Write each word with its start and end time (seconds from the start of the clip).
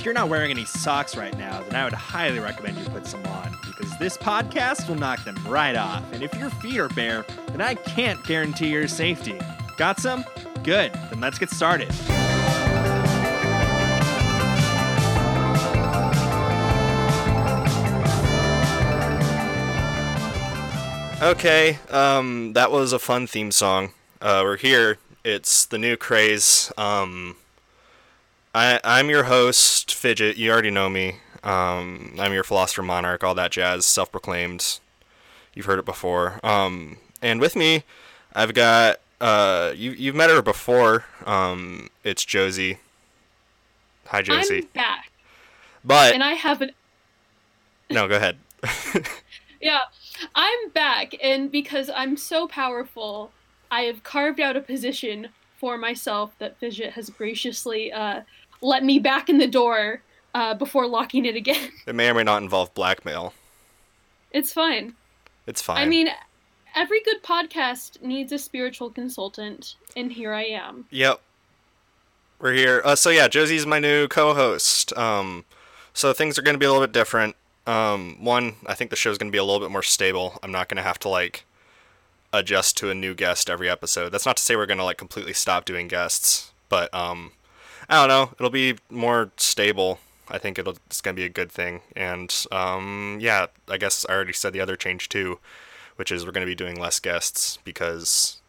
if 0.00 0.06
you're 0.06 0.14
not 0.14 0.30
wearing 0.30 0.50
any 0.50 0.64
socks 0.64 1.14
right 1.14 1.36
now, 1.36 1.62
then 1.64 1.76
I 1.76 1.84
would 1.84 1.92
highly 1.92 2.38
recommend 2.38 2.78
you 2.78 2.86
put 2.86 3.06
some 3.06 3.22
on 3.26 3.54
because 3.66 3.98
this 3.98 4.16
podcast 4.16 4.88
will 4.88 4.94
knock 4.94 5.22
them 5.24 5.36
right 5.46 5.76
off. 5.76 6.02
And 6.14 6.22
if 6.22 6.32
your 6.36 6.48
feet 6.48 6.78
are 6.78 6.88
bare, 6.88 7.26
then 7.48 7.60
I 7.60 7.74
can't 7.74 8.24
guarantee 8.24 8.70
your 8.70 8.88
safety. 8.88 9.38
Got 9.76 10.00
some? 10.00 10.24
Good. 10.62 10.94
Then 11.10 11.20
let's 11.20 11.38
get 11.38 11.50
started. 11.50 11.90
Okay, 21.20 21.78
um, 21.90 22.54
that 22.54 22.72
was 22.72 22.94
a 22.94 22.98
fun 22.98 23.26
theme 23.26 23.50
song. 23.50 23.92
Uh, 24.22 24.40
we're 24.44 24.56
here. 24.56 24.96
It's 25.24 25.66
the 25.66 25.76
new 25.76 25.98
craze. 25.98 26.72
Um, 26.78 27.36
I 28.54 28.80
I'm 28.82 29.10
your 29.10 29.24
host, 29.24 29.94
Fidget. 29.94 30.36
You 30.36 30.50
already 30.50 30.70
know 30.70 30.88
me. 30.88 31.16
Um, 31.42 32.16
I'm 32.18 32.32
your 32.32 32.44
philosopher 32.44 32.82
monarch, 32.82 33.24
all 33.24 33.34
that 33.34 33.52
jazz, 33.52 33.86
self-proclaimed. 33.86 34.80
You've 35.54 35.66
heard 35.66 35.78
it 35.78 35.84
before. 35.84 36.40
Um, 36.44 36.98
and 37.22 37.40
with 37.40 37.56
me, 37.56 37.84
I've 38.34 38.54
got 38.54 39.00
uh, 39.20 39.72
you 39.76 39.92
you've 39.92 40.14
met 40.14 40.30
her 40.30 40.42
before. 40.42 41.04
Um, 41.26 41.88
it's 42.04 42.24
Josie. 42.24 42.78
Hi, 44.06 44.22
Josie. 44.22 44.62
I'm 44.62 44.68
back, 44.74 45.10
but 45.84 46.14
and 46.14 46.22
I 46.24 46.32
have 46.32 46.60
an 46.62 46.72
no, 47.90 48.06
go 48.08 48.16
ahead. 48.16 48.36
yeah. 49.60 49.80
I'm 50.34 50.68
back, 50.70 51.14
and 51.22 51.50
because 51.50 51.90
I'm 51.94 52.16
so 52.16 52.46
powerful, 52.46 53.32
I 53.70 53.82
have 53.82 54.02
carved 54.02 54.38
out 54.38 54.56
a 54.56 54.60
position 54.60 55.28
for 55.58 55.76
myself 55.76 56.32
that 56.38 56.58
Fidget 56.58 56.92
has 56.92 57.10
graciously 57.10 57.92
uh, 57.92 58.22
let 58.60 58.84
me 58.84 58.98
back 58.98 59.28
in 59.28 59.38
the 59.38 59.46
door 59.46 60.02
uh, 60.34 60.54
before 60.54 60.86
locking 60.86 61.24
it 61.24 61.36
again. 61.36 61.70
It 61.86 61.94
may 61.94 62.08
or 62.08 62.14
may 62.14 62.22
not 62.22 62.42
involve 62.42 62.72
blackmail. 62.74 63.32
It's 64.30 64.52
fine. 64.52 64.94
It's 65.46 65.60
fine. 65.60 65.78
I 65.78 65.86
mean, 65.86 66.08
every 66.74 67.02
good 67.02 67.22
podcast 67.22 68.00
needs 68.02 68.32
a 68.32 68.38
spiritual 68.38 68.90
consultant, 68.90 69.74
and 69.96 70.12
here 70.12 70.32
I 70.32 70.44
am. 70.44 70.86
Yep. 70.90 71.20
We're 72.38 72.52
here. 72.52 72.80
Uh, 72.84 72.94
so 72.94 73.10
yeah, 73.10 73.28
Josie's 73.28 73.66
my 73.66 73.78
new 73.78 74.08
co-host. 74.08 74.96
Um, 74.96 75.44
so 75.92 76.12
things 76.12 76.38
are 76.38 76.42
going 76.42 76.54
to 76.54 76.58
be 76.58 76.64
a 76.64 76.70
little 76.70 76.86
bit 76.86 76.92
different. 76.92 77.36
Um, 77.66 78.16
one, 78.24 78.56
I 78.66 78.74
think 78.74 78.90
the 78.90 78.96
show's 78.96 79.18
going 79.18 79.30
to 79.30 79.32
be 79.32 79.38
a 79.38 79.44
little 79.44 79.60
bit 79.60 79.70
more 79.70 79.82
stable. 79.82 80.38
I'm 80.42 80.52
not 80.52 80.68
going 80.68 80.76
to 80.76 80.82
have 80.82 80.98
to 81.00 81.08
like 81.08 81.44
adjust 82.32 82.76
to 82.78 82.90
a 82.90 82.94
new 82.94 83.14
guest 83.14 83.50
every 83.50 83.68
episode. 83.68 84.10
That's 84.10 84.26
not 84.26 84.36
to 84.36 84.42
say 84.42 84.56
we're 84.56 84.66
going 84.66 84.78
to 84.78 84.84
like 84.84 84.96
completely 84.96 85.34
stop 85.34 85.64
doing 85.64 85.88
guests, 85.88 86.52
but 86.68 86.92
um, 86.94 87.32
I 87.90 87.96
don't 88.06 88.08
know. 88.08 88.30
It'll 88.38 88.50
be 88.50 88.76
more 88.88 89.30
stable. 89.36 89.98
I 90.28 90.38
think 90.38 90.58
it'll 90.58 90.76
it's 90.86 91.00
going 91.00 91.16
to 91.16 91.20
be 91.20 91.26
a 91.26 91.28
good 91.28 91.50
thing. 91.50 91.80
And 91.96 92.32
um, 92.52 93.18
yeah, 93.20 93.46
I 93.68 93.76
guess 93.78 94.06
I 94.08 94.12
already 94.12 94.32
said 94.32 94.52
the 94.52 94.60
other 94.60 94.76
change 94.76 95.08
too, 95.08 95.40
which 95.96 96.12
is 96.12 96.24
we're 96.24 96.30
going 96.32 96.46
to 96.46 96.50
be 96.50 96.54
doing 96.54 96.76
less 96.80 97.00
guests 97.00 97.58
because 97.64 98.40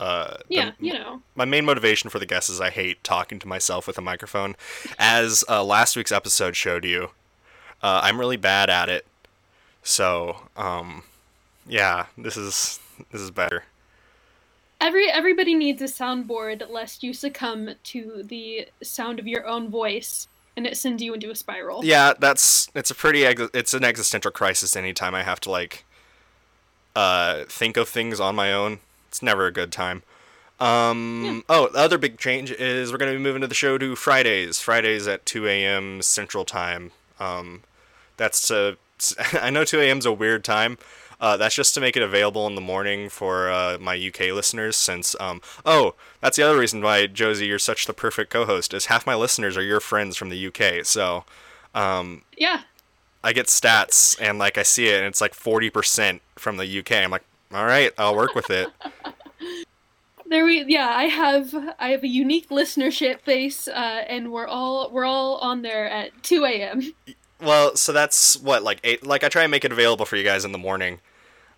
uh, 0.00 0.38
the- 0.38 0.44
Yeah, 0.48 0.70
you 0.80 0.92
know. 0.94 1.22
my 1.36 1.44
main 1.44 1.64
motivation 1.64 2.10
for 2.10 2.18
the 2.18 2.26
guests 2.26 2.50
is 2.50 2.60
I 2.60 2.70
hate 2.70 3.04
talking 3.04 3.38
to 3.38 3.46
myself 3.48 3.86
with 3.86 3.96
a 3.96 4.02
microphone. 4.02 4.56
As 4.98 5.44
uh, 5.48 5.62
last 5.62 5.94
week's 5.96 6.10
episode 6.12 6.56
showed 6.56 6.84
you, 6.84 7.10
uh, 7.80 8.00
I'm 8.02 8.18
really 8.18 8.36
bad 8.36 8.68
at 8.68 8.88
it. 8.88 9.06
So, 9.84 10.48
um, 10.56 11.04
yeah, 11.66 12.06
this 12.18 12.36
is 12.36 12.80
this 13.12 13.20
is 13.20 13.30
better. 13.30 13.64
Every 14.82 15.08
everybody 15.08 15.54
needs 15.54 15.80
a 15.80 15.84
soundboard 15.84 16.68
lest 16.68 17.04
you 17.04 17.14
succumb 17.14 17.70
to 17.84 18.24
the 18.26 18.66
sound 18.82 19.20
of 19.20 19.28
your 19.28 19.46
own 19.46 19.70
voice 19.70 20.26
and 20.56 20.66
it 20.66 20.76
sends 20.76 21.00
you 21.00 21.14
into 21.14 21.30
a 21.30 21.36
spiral. 21.36 21.84
Yeah, 21.84 22.14
that's 22.18 22.68
it's 22.74 22.90
a 22.90 22.94
pretty 22.96 23.24
ex- 23.24 23.50
it's 23.54 23.74
an 23.74 23.84
existential 23.84 24.32
crisis 24.32 24.74
anytime 24.74 25.14
I 25.14 25.22
have 25.22 25.38
to 25.42 25.50
like 25.52 25.84
uh 26.96 27.44
think 27.44 27.76
of 27.76 27.88
things 27.88 28.18
on 28.18 28.34
my 28.34 28.52
own. 28.52 28.80
It's 29.08 29.22
never 29.22 29.46
a 29.46 29.52
good 29.52 29.70
time. 29.70 30.02
Um 30.58 31.44
oh, 31.48 31.68
the 31.68 31.78
other 31.78 31.96
big 31.96 32.18
change 32.18 32.50
is 32.50 32.90
we're 32.90 32.98
going 32.98 33.12
to 33.12 33.18
be 33.18 33.22
moving 33.22 33.42
to 33.42 33.46
the 33.46 33.54
show 33.54 33.78
to 33.78 33.94
Fridays. 33.94 34.58
Fridays 34.58 35.06
at 35.06 35.24
2 35.26 35.46
a.m. 35.46 36.02
Central 36.02 36.44
Time. 36.44 36.90
Um 37.20 37.62
that's 38.16 38.48
to 38.48 38.76
I 39.40 39.50
know 39.50 39.64
2 39.64 39.80
a.m. 39.80 39.98
is 39.98 40.06
a 40.06 40.12
weird 40.12 40.42
time. 40.42 40.76
Uh, 41.22 41.36
that's 41.36 41.54
just 41.54 41.72
to 41.72 41.80
make 41.80 41.96
it 41.96 42.02
available 42.02 42.48
in 42.48 42.56
the 42.56 42.60
morning 42.60 43.08
for 43.08 43.48
uh, 43.48 43.78
my 43.80 43.94
UK 43.94 44.34
listeners. 44.34 44.74
Since 44.74 45.14
um, 45.20 45.40
oh, 45.64 45.94
that's 46.20 46.36
the 46.36 46.42
other 46.42 46.58
reason 46.58 46.82
why 46.82 47.06
Josie, 47.06 47.46
you're 47.46 47.60
such 47.60 47.86
the 47.86 47.94
perfect 47.94 48.30
co-host. 48.30 48.74
Is 48.74 48.86
half 48.86 49.06
my 49.06 49.14
listeners 49.14 49.56
are 49.56 49.62
your 49.62 49.78
friends 49.78 50.16
from 50.16 50.30
the 50.30 50.46
UK. 50.48 50.84
So 50.84 51.24
um, 51.76 52.22
Yeah. 52.36 52.62
I 53.22 53.32
get 53.32 53.46
stats 53.46 54.20
and 54.20 54.40
like 54.40 54.58
I 54.58 54.64
see 54.64 54.88
it 54.88 54.96
and 54.96 55.06
it's 55.06 55.20
like 55.20 55.32
40% 55.32 56.18
from 56.34 56.56
the 56.56 56.78
UK. 56.80 56.90
I'm 56.90 57.12
like, 57.12 57.22
all 57.54 57.66
right, 57.66 57.92
I'll 57.96 58.16
work 58.16 58.34
with 58.34 58.50
it. 58.50 58.68
There 60.26 60.46
we 60.46 60.64
yeah, 60.64 60.88
I 60.88 61.04
have 61.04 61.54
I 61.78 61.88
have 61.90 62.02
a 62.02 62.08
unique 62.08 62.48
listenership 62.48 63.22
base, 63.26 63.68
uh, 63.68 64.04
and 64.08 64.32
we're 64.32 64.46
all 64.46 64.88
we're 64.90 65.04
all 65.04 65.36
on 65.38 65.60
there 65.60 65.86
at 65.86 66.22
two 66.22 66.46
AM. 66.46 66.94
well, 67.38 67.76
so 67.76 67.92
that's 67.92 68.38
what 68.38 68.62
like 68.62 68.80
eight. 68.82 69.06
Like 69.06 69.24
I 69.24 69.28
try 69.28 69.42
and 69.42 69.50
make 69.50 69.66
it 69.66 69.72
available 69.72 70.06
for 70.06 70.16
you 70.16 70.24
guys 70.24 70.46
in 70.46 70.52
the 70.52 70.58
morning. 70.58 71.00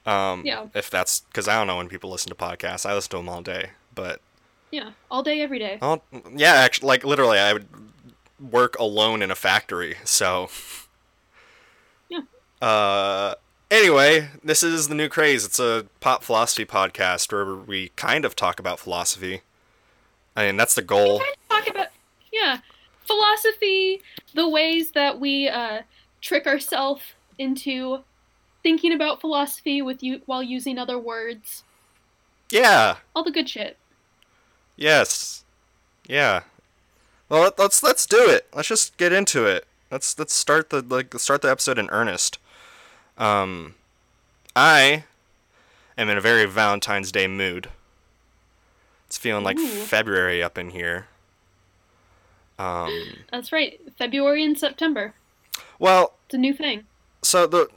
Um, 0.07 0.43
Yeah. 0.45 0.67
If 0.75 0.91
that's 0.91 1.21
because 1.21 1.49
I 1.49 1.57
don't 1.57 1.67
know 1.67 1.77
when 1.77 1.89
people 1.89 2.11
listen 2.11 2.29
to 2.31 2.35
podcasts. 2.37 2.85
I 2.85 2.95
listen 2.95 3.11
to 3.11 3.17
them 3.19 3.29
all 3.29 3.43
day, 3.43 3.71
but 3.95 4.21
Yeah, 4.71 4.91
all 5.11 5.23
day, 5.23 5.41
every 5.41 5.59
day. 5.59 5.79
oh 5.83 6.03
yeah, 6.35 6.55
actually, 6.55 6.89
like 6.89 7.05
literally, 7.05 7.39
I 7.39 7.53
would 7.55 7.67
work 8.39 8.79
alone 8.79 9.23
in 9.23 9.31
a 9.31 9.35
factory. 9.35 9.97
So. 10.05 10.49
Yeah. 12.09 12.21
Uh. 12.61 13.35
Anyway, 13.71 14.29
this 14.45 14.63
is 14.63 14.89
the 14.89 14.95
new 14.95 15.09
craze. 15.09 15.45
It's 15.45 15.59
a 15.59 15.87
pop 16.01 16.23
philosophy 16.23 16.65
podcast 16.65 17.33
where 17.33 17.55
we 17.57 17.89
kind 17.97 18.25
of 18.25 18.37
talk 18.37 18.61
about 18.61 18.79
philosophy. 18.79 19.41
I 20.37 20.47
mean, 20.47 20.57
that's 20.57 20.75
the 20.75 20.83
goal. 20.83 21.21
Kind 21.21 21.31
of 21.33 21.49
talk 21.65 21.75
about 21.75 21.87
yeah, 22.33 22.59
philosophy, 23.07 24.03
the 24.35 24.49
ways 24.49 24.91
that 24.93 25.19
we 25.19 25.49
uh, 25.49 25.83
trick 26.21 26.47
ourselves 26.47 27.03
into 27.39 28.05
thinking 28.65 28.93
about 28.93 29.21
philosophy 29.21 29.81
with 29.81 30.03
you 30.03 30.23
while 30.27 30.43
using 30.43 30.77
other 30.79 30.99
words, 30.99 31.63
Yeah. 32.51 32.97
all 33.15 33.23
the 33.23 33.31
good 33.31 33.49
shit. 33.49 33.77
Yes. 34.77 35.45
Yeah. 36.09 36.43
Well, 37.29 37.43
let- 37.43 37.59
let's 37.59 37.83
let's 37.83 38.07
do 38.07 38.29
it. 38.29 38.49
Let's 38.53 38.69
just 38.69 38.97
get 38.97 39.13
into 39.13 39.47
it. 39.47 39.67
Let's 39.91 40.19
let's 40.19 40.35
start 40.35 40.71
the 40.71 40.83
like 40.83 41.15
start 41.21 41.43
the 41.43 41.51
episode 41.51 41.79
in 41.79 41.89
earnest. 41.91 42.39
Um, 43.17 43.77
I 44.57 45.05
am 45.97 46.09
in 46.09 46.17
a 46.19 46.21
very 46.21 46.45
Valentine's 46.47 47.13
Day 47.13 47.29
mood. 47.29 47.69
It's 49.07 49.17
feeling 49.17 49.45
like 49.45 49.59
Ooh. 49.59 49.67
February 49.69 50.43
up 50.43 50.59
in 50.59 50.71
here. 50.71 51.07
Um, 52.59 53.25
That's 53.33 53.53
right, 53.53 53.81
February 53.99 54.45
and 54.45 54.59
September. 54.59 55.15
well, 55.79 56.15
It's 56.27 56.35
a 56.35 56.39
new 56.39 56.55
thing. 56.55 56.85
so 57.23 57.47
the 57.47 57.69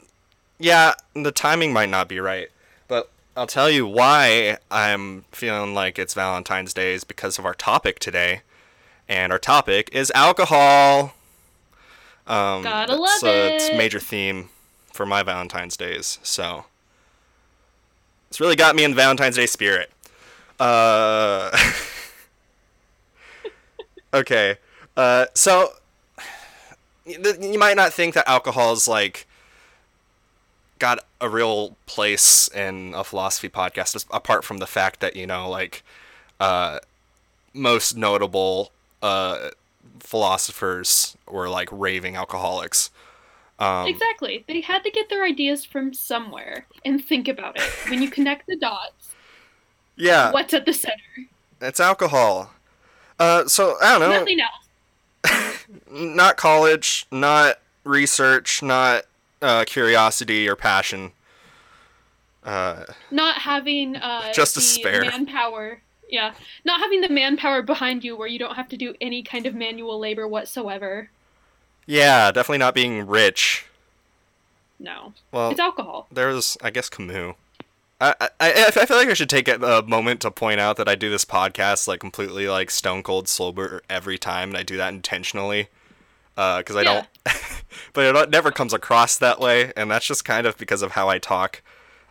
yeah, 0.58 0.94
the 1.14 1.32
timing 1.32 1.72
might 1.72 1.88
not 1.88 2.08
be 2.08 2.20
right, 2.20 2.48
but 2.88 3.10
I'll 3.36 3.46
tell 3.46 3.70
you 3.70 3.86
why 3.86 4.58
I'm 4.70 5.24
feeling 5.32 5.74
like 5.74 5.98
it's 5.98 6.14
Valentine's 6.14 6.74
Day 6.74 6.94
is 6.94 7.04
because 7.04 7.38
of 7.38 7.46
our 7.46 7.54
topic 7.54 7.98
today, 7.98 8.42
and 9.08 9.32
our 9.32 9.38
topic 9.38 9.88
is 9.92 10.10
alcohol. 10.14 11.14
Um, 12.26 12.62
Gotta 12.62 12.96
love 12.96 13.10
It's 13.22 13.68
it. 13.68 13.76
major 13.76 14.00
theme 14.00 14.50
for 14.92 15.06
my 15.06 15.22
Valentine's 15.22 15.76
days, 15.76 16.18
so 16.22 16.66
it's 18.28 18.40
really 18.40 18.56
got 18.56 18.76
me 18.76 18.84
in 18.84 18.90
the 18.90 18.96
Valentine's 18.96 19.36
Day 19.36 19.46
spirit. 19.46 19.90
Uh, 20.60 21.50
okay, 24.14 24.56
uh, 24.96 25.26
so 25.34 25.70
th- 27.06 27.36
you 27.40 27.58
might 27.58 27.76
not 27.76 27.92
think 27.92 28.14
that 28.14 28.28
alcohol 28.28 28.72
is 28.72 28.88
like 28.88 29.26
got 30.78 30.98
a 31.20 31.28
real 31.28 31.76
place 31.86 32.48
in 32.48 32.92
a 32.94 33.02
philosophy 33.04 33.48
podcast 33.48 34.04
apart 34.10 34.44
from 34.44 34.58
the 34.58 34.66
fact 34.66 35.00
that 35.00 35.16
you 35.16 35.26
know 35.26 35.48
like 35.48 35.82
uh 36.40 36.78
most 37.54 37.96
notable 37.96 38.70
uh 39.02 39.48
philosophers 40.00 41.16
were 41.26 41.48
like 41.48 41.68
raving 41.72 42.16
alcoholics 42.16 42.90
um 43.60 43.88
exactly. 43.88 44.44
They 44.46 44.60
had 44.60 44.84
to 44.84 44.90
get 44.90 45.08
their 45.10 45.24
ideas 45.24 45.64
from 45.64 45.92
somewhere 45.92 46.66
and 46.84 47.04
think 47.04 47.26
about 47.26 47.56
it. 47.56 47.68
When 47.90 48.00
you 48.00 48.08
connect 48.08 48.46
the 48.46 48.54
dots, 48.56 49.14
yeah 49.96 50.30
what's 50.30 50.54
at 50.54 50.64
the 50.64 50.72
center? 50.72 51.26
it's 51.60 51.80
alcohol 51.80 52.52
uh 53.18 53.46
so 53.48 53.76
i 53.82 53.98
don't 53.98 54.08
know 54.08 54.18
Nothing 54.20 54.38
else. 54.40 55.66
not 55.90 56.36
college 56.36 57.04
not 57.10 57.56
research 57.82 58.62
not 58.62 59.02
uh 59.42 59.64
curiosity 59.66 60.48
or 60.48 60.56
passion 60.56 61.12
uh 62.44 62.84
Not 63.10 63.38
having 63.42 63.96
uh, 63.96 64.32
Just 64.32 64.54
the 64.54 64.60
despair. 64.60 65.02
manpower 65.02 65.82
Yeah, 66.08 66.34
not 66.64 66.80
having 66.80 67.00
the 67.00 67.08
manpower 67.08 67.62
behind 67.62 68.04
you 68.04 68.16
where 68.16 68.28
you 68.28 68.38
don't 68.38 68.54
have 68.56 68.68
to 68.68 68.76
do 68.76 68.94
any 69.00 69.22
kind 69.22 69.46
of 69.46 69.54
manual 69.54 69.98
labor 69.98 70.26
whatsoever. 70.26 71.10
Yeah, 71.86 72.30
definitely 72.30 72.58
not 72.58 72.74
being 72.74 73.06
rich. 73.06 73.64
No, 74.80 75.14
Well, 75.32 75.50
it's 75.50 75.60
alcohol. 75.60 76.08
there's 76.10 76.56
I 76.62 76.70
guess 76.70 76.88
Camus. 76.88 77.34
I, 78.00 78.14
I 78.20 78.30
I 78.40 78.86
feel 78.86 78.96
like 78.96 79.08
I 79.08 79.14
should 79.14 79.30
take 79.30 79.48
a 79.48 79.84
moment 79.86 80.20
to 80.22 80.30
point 80.30 80.60
out 80.60 80.76
that 80.76 80.88
I 80.88 80.94
do 80.94 81.10
this 81.10 81.24
podcast 81.24 81.88
like 81.88 82.00
completely 82.00 82.48
like 82.48 82.70
stone 82.70 83.02
cold 83.02 83.28
sober 83.28 83.82
every 83.90 84.18
time, 84.18 84.50
and 84.50 84.58
I 84.58 84.62
do 84.62 84.76
that 84.76 84.94
intentionally, 84.94 85.68
because 86.36 86.76
I 86.76 86.84
Yeah. 86.84 86.94
don't. 86.94 87.06
but 87.92 88.14
it 88.16 88.30
never 88.30 88.50
comes 88.50 88.72
across 88.72 89.16
that 89.18 89.40
way, 89.40 89.72
and 89.76 89.90
that's 89.90 90.06
just 90.06 90.24
kind 90.24 90.46
of 90.46 90.56
because 90.58 90.82
of 90.82 90.92
how 90.92 91.08
I 91.08 91.18
talk, 91.18 91.62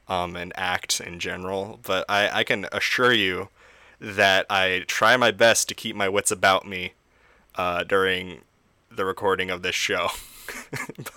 um, 0.07 0.35
and 0.35 0.51
act 0.55 0.99
in 1.01 1.19
general. 1.19 1.79
But 1.83 2.05
I 2.09 2.29
I 2.39 2.43
can 2.43 2.67
assure 2.71 3.13
you 3.13 3.49
that 3.99 4.45
I 4.49 4.83
try 4.87 5.17
my 5.17 5.31
best 5.31 5.67
to 5.69 5.75
keep 5.75 5.95
my 5.95 6.07
wits 6.09 6.31
about 6.31 6.67
me, 6.67 6.93
uh, 7.55 7.83
during 7.83 8.41
the 8.91 9.05
recording 9.05 9.49
of 9.49 9.61
this 9.61 9.75
show. 9.75 10.09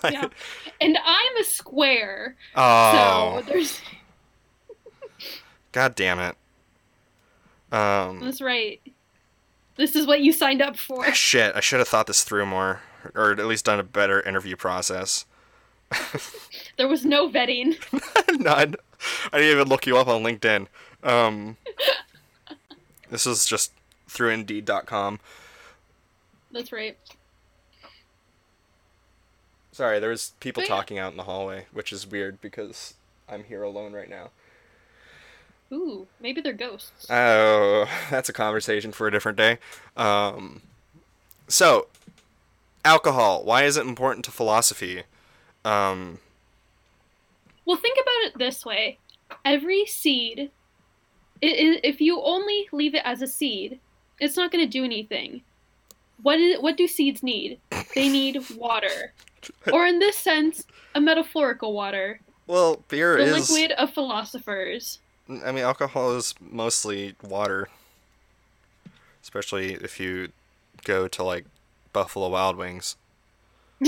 But- 0.03 0.13
Yeah, 0.13 0.29
and 0.81 0.99
I'm 1.05 1.37
a 1.37 1.45
square, 1.45 2.37
Oh. 2.57 3.43
so 3.45 3.47
there's. 3.53 3.81
God 5.73 5.95
damn 5.95 6.19
it. 6.19 6.35
Um, 7.73 8.21
That's 8.21 8.41
right. 8.41 8.81
This 9.77 9.95
is 9.95 10.07
what 10.07 10.21
you 10.21 10.33
signed 10.33 10.61
up 10.61 10.77
for. 10.77 11.05
shit, 11.15 11.55
I 11.55 11.61
should 11.61 11.79
have 11.79 11.87
thought 11.89 12.07
this 12.09 12.25
through 12.25 12.47
more, 12.47 12.81
or 13.15 13.33
at 13.33 13.47
least 13.47 13.65
done 13.65 13.81
a 13.81 13.85
better 13.85 14.21
interview 14.21 14.57
process. 14.57 15.25
There 16.77 16.89
was 16.89 17.05
no 17.05 17.29
vetting. 17.29 17.77
None. 18.41 18.77
I 19.33 19.39
didn't 19.39 19.53
even 19.53 19.69
look 19.69 19.87
you 19.87 19.97
up 19.97 20.09
on 20.09 20.23
LinkedIn. 20.23 20.67
Um, 21.03 21.57
this 23.11 23.27
was 23.27 23.47
just 23.47 23.73
through 24.09 24.31
Indeed.com. 24.31 25.21
That's 26.53 26.73
right. 26.73 26.97
Sorry, 29.73 29.99
there 29.99 30.11
was 30.11 30.33
people 30.41 30.63
But 30.63 30.69
yeah. 30.69 30.77
talking 30.77 30.99
out 30.99 31.13
in 31.13 31.17
the 31.17 31.25
hallway, 31.25 31.67
which 31.73 31.93
is 31.93 32.07
weird 32.07 32.41
because 32.41 32.95
I'm 33.29 33.45
here 33.45 33.63
alone 33.63 33.93
right 33.93 34.11
now. 34.11 34.31
Ooh, 35.73 36.09
maybe 36.21 36.41
they're 36.41 36.53
ghosts. 36.53 37.07
Oh, 37.09 37.89
that's 38.11 38.29
a 38.29 38.33
conversation 38.33 38.91
for 38.91 39.07
a 39.07 39.11
different 39.11 39.39
day. 39.39 39.59
Um, 39.97 40.63
so, 41.47 41.87
alcohol. 42.85 43.45
Why 43.45 43.65
is 43.65 43.77
it 43.77 43.87
important 43.87 44.25
to 44.27 44.31
philosophy? 44.31 45.05
Um, 45.65 46.19
Well, 47.65 47.77
think 47.77 47.99
about 48.01 48.29
it 48.33 48.39
this 48.39 48.65
way: 48.65 48.99
every 49.45 49.87
seed, 49.87 50.51
if 51.43 52.01
you 52.01 52.21
only 52.23 52.69
leave 52.73 52.95
it 52.95 53.03
as 53.05 53.23
a 53.23 53.27
seed, 53.27 53.81
it's 54.19 54.37
not 54.37 54.51
going 54.51 54.65
to 54.65 54.71
do 54.71 54.85
anything. 54.85 55.43
What 56.23 56.39
is 56.39 56.61
what 56.61 56.77
do 56.77 56.87
seeds 56.87 57.23
need? 57.23 57.59
They 57.95 58.09
need 58.09 58.45
water, 58.57 59.13
or 59.73 59.87
in 59.87 59.99
this 59.99 60.17
sense, 60.17 60.65
a 60.95 61.01
metaphorical 61.01 61.73
water, 61.73 62.21
well, 62.51 62.83
beer 62.89 63.17
the 63.17 63.37
is. 63.37 63.47
The 63.47 63.55
liquid 63.55 63.73
of 63.79 63.95
philosophers. 63.95 64.99
I 65.29 65.53
mean, 65.53 65.63
alcohol 65.63 66.17
is 66.17 66.35
mostly 66.41 67.15
water. 67.23 67.69
Especially 69.23 69.75
if 69.75 70.01
you 70.01 70.33
go 70.83 71.07
to 71.07 71.23
like 71.23 71.45
Buffalo 71.93 72.29
Wild 72.29 72.57
Wings. 72.57 72.97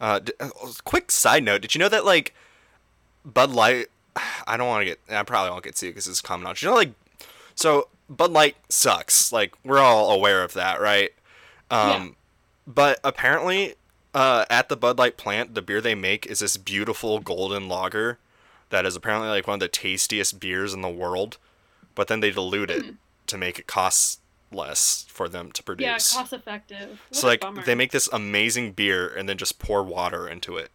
Uh, 0.00 0.18
d- 0.18 0.32
uh, 0.38 0.50
quick 0.84 1.10
side 1.10 1.42
note: 1.42 1.62
Did 1.62 1.74
you 1.74 1.78
know 1.78 1.88
that 1.88 2.04
like 2.04 2.34
Bud 3.24 3.50
Light? 3.50 3.86
I 4.46 4.56
don't 4.56 4.68
want 4.68 4.82
to 4.82 4.84
get. 4.84 5.00
I 5.10 5.22
probably 5.22 5.50
won't 5.50 5.64
get 5.64 5.76
sued 5.76 5.90
because 5.94 6.06
it's 6.06 6.20
common 6.20 6.44
knowledge. 6.44 6.62
You 6.62 6.68
know, 6.68 6.74
like, 6.74 6.92
so 7.54 7.88
Bud 8.10 8.30
Light 8.30 8.56
sucks. 8.68 9.32
Like 9.32 9.54
we're 9.64 9.78
all 9.78 10.10
aware 10.12 10.42
of 10.42 10.52
that, 10.52 10.80
right? 10.80 11.10
Um, 11.70 11.78
Yeah. 11.78 12.08
but 12.66 13.00
apparently, 13.02 13.74
uh, 14.14 14.44
at 14.50 14.68
the 14.68 14.76
Bud 14.76 14.98
Light 14.98 15.16
plant, 15.16 15.54
the 15.54 15.62
beer 15.62 15.80
they 15.80 15.94
make 15.94 16.26
is 16.26 16.40
this 16.40 16.56
beautiful 16.58 17.18
golden 17.18 17.66
lager 17.68 18.18
that 18.68 18.84
is 18.84 18.96
apparently 18.96 19.28
like 19.30 19.46
one 19.46 19.54
of 19.54 19.60
the 19.60 19.68
tastiest 19.68 20.38
beers 20.40 20.74
in 20.74 20.82
the 20.82 20.90
world. 20.90 21.38
But 21.94 22.08
then 22.08 22.20
they 22.20 22.30
dilute 22.32 22.70
it 22.70 22.84
to 23.28 23.38
make 23.38 23.58
it 23.58 23.66
cost 23.66 24.20
less 24.52 25.04
for 25.08 25.28
them 25.28 25.50
to 25.52 25.62
produce. 25.62 25.84
yeah, 26.14 26.18
cost 26.20 26.32
effective. 26.32 27.00
What 27.08 27.16
So 27.16 27.26
like 27.26 27.40
bummer. 27.40 27.62
they 27.62 27.74
make 27.74 27.90
this 27.92 28.08
amazing 28.12 28.72
beer 28.72 29.08
and 29.08 29.28
then 29.28 29.36
just 29.38 29.58
pour 29.58 29.82
water 29.82 30.28
into 30.28 30.56
it, 30.56 30.70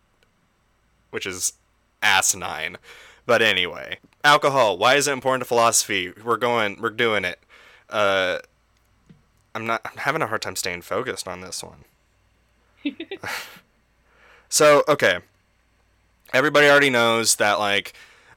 which 1.10 1.26
is 1.26 1.54
asinine. 2.02 2.78
But 3.26 3.42
anyway, 3.42 4.00
alcohol. 4.24 4.78
Why 4.78 4.96
is 4.96 5.08
it 5.08 5.14
important 5.14 5.42
to 5.44 5.48
philosophy? 5.48 6.12
We're 6.24 6.38
going. 6.38 6.82
We're 6.82 6.90
doing 6.90 7.24
it. 7.24 7.40
Uh, 7.90 8.40
I'm 9.54 9.66
not. 9.66 9.82
I'm 9.86 9.98
having 9.98 10.22
a 10.22 10.28
hard 10.28 10.42
time 10.42 10.56
staying 10.56 10.82
focused 10.82 11.28
on 11.28 11.42
this 11.42 11.64
one. 11.64 11.86
so 14.50 14.84
okay, 14.88 15.20
everybody 16.34 16.68
already 16.68 16.90
knows 16.90 17.36
that 17.36 17.60
like 17.60 17.94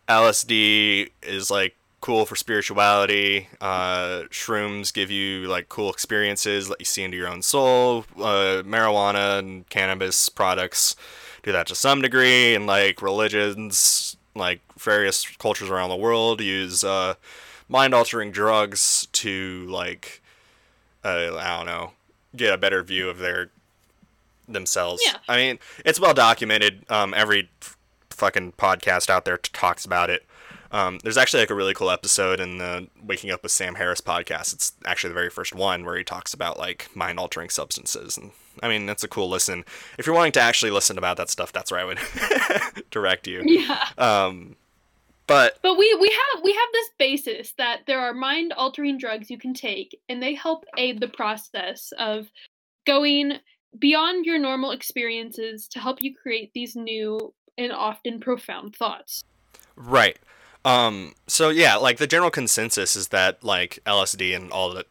LSD 0.08 1.10
is 1.22 1.50
like 1.50 1.74
cool 2.04 2.26
for 2.26 2.36
spirituality. 2.36 3.48
Uh, 3.62 4.24
shrooms 4.28 4.92
give 4.92 5.10
you 5.10 5.46
like 5.46 5.70
cool 5.70 5.88
experiences, 5.88 6.68
let 6.68 6.78
you 6.78 6.84
see 6.84 7.02
into 7.02 7.16
your 7.16 7.26
own 7.26 7.40
soul. 7.40 8.04
Uh, 8.18 8.60
marijuana 8.62 9.38
and 9.38 9.66
cannabis 9.70 10.28
products 10.28 10.96
do 11.44 11.50
that 11.50 11.66
to 11.66 11.74
some 11.74 12.02
degree, 12.02 12.54
and 12.54 12.66
like 12.66 13.00
religions, 13.00 14.18
like 14.34 14.60
various 14.78 15.26
cultures 15.38 15.70
around 15.70 15.88
the 15.88 15.96
world, 15.96 16.42
use 16.42 16.84
uh, 16.84 17.14
mind-altering 17.70 18.30
drugs 18.30 19.08
to 19.12 19.66
like 19.70 20.20
uh, 21.04 21.34
I 21.38 21.56
don't 21.56 21.64
know, 21.66 21.92
get 22.36 22.52
a 22.52 22.58
better 22.58 22.82
view 22.82 23.08
of 23.08 23.16
their 23.16 23.48
themselves. 24.46 25.00
Yeah. 25.02 25.16
I 25.26 25.36
mean, 25.38 25.58
it's 25.86 25.98
well 25.98 26.12
documented. 26.12 26.84
Um, 26.90 27.14
every 27.14 27.48
f- 27.62 27.78
fucking 28.10 28.52
podcast 28.52 29.08
out 29.08 29.24
there 29.24 29.38
t- 29.38 29.48
talks 29.54 29.86
about 29.86 30.10
it. 30.10 30.26
Um, 30.74 30.98
there's 31.04 31.16
actually 31.16 31.38
like 31.38 31.50
a 31.50 31.54
really 31.54 31.72
cool 31.72 31.88
episode 31.88 32.40
in 32.40 32.58
the 32.58 32.88
Waking 33.00 33.30
Up 33.30 33.44
with 33.44 33.52
Sam 33.52 33.76
Harris 33.76 34.00
podcast. 34.00 34.52
It's 34.52 34.72
actually 34.84 35.10
the 35.10 35.14
very 35.14 35.30
first 35.30 35.54
one 35.54 35.84
where 35.84 35.96
he 35.96 36.02
talks 36.02 36.34
about 36.34 36.58
like 36.58 36.88
mind 36.96 37.20
altering 37.20 37.48
substances, 37.48 38.16
and 38.18 38.32
I 38.60 38.68
mean 38.68 38.84
that's 38.84 39.04
a 39.04 39.08
cool 39.08 39.30
listen. 39.30 39.64
If 39.98 40.04
you're 40.04 40.16
wanting 40.16 40.32
to 40.32 40.40
actually 40.40 40.72
listen 40.72 40.98
about 40.98 41.16
that 41.18 41.30
stuff, 41.30 41.52
that's 41.52 41.70
where 41.70 41.78
I 41.78 41.84
would 41.84 42.00
direct 42.90 43.28
you. 43.28 43.42
yeah. 43.46 43.86
Um, 43.96 44.56
but 45.28 45.60
But 45.62 45.78
we 45.78 45.96
we 46.00 46.08
have 46.08 46.42
we 46.42 46.52
have 46.52 46.68
this 46.72 46.90
basis 46.98 47.52
that 47.56 47.82
there 47.86 48.00
are 48.00 48.12
mind 48.12 48.52
altering 48.52 48.98
drugs 48.98 49.30
you 49.30 49.38
can 49.38 49.54
take 49.54 49.96
and 50.08 50.20
they 50.20 50.34
help 50.34 50.64
aid 50.76 50.98
the 50.98 51.06
process 51.06 51.92
of 52.00 52.32
going 52.84 53.34
beyond 53.78 54.26
your 54.26 54.40
normal 54.40 54.72
experiences 54.72 55.68
to 55.68 55.78
help 55.78 56.02
you 56.02 56.16
create 56.16 56.50
these 56.52 56.74
new 56.74 57.32
and 57.56 57.70
often 57.70 58.18
profound 58.18 58.74
thoughts. 58.74 59.22
Right. 59.76 60.18
Um, 60.64 61.14
so 61.26 61.50
yeah, 61.50 61.76
like 61.76 61.98
the 61.98 62.06
general 62.06 62.30
consensus 62.30 62.96
is 62.96 63.08
that 63.08 63.44
like 63.44 63.78
LSD 63.86 64.34
and 64.34 64.50
all 64.50 64.72
the 64.72 64.86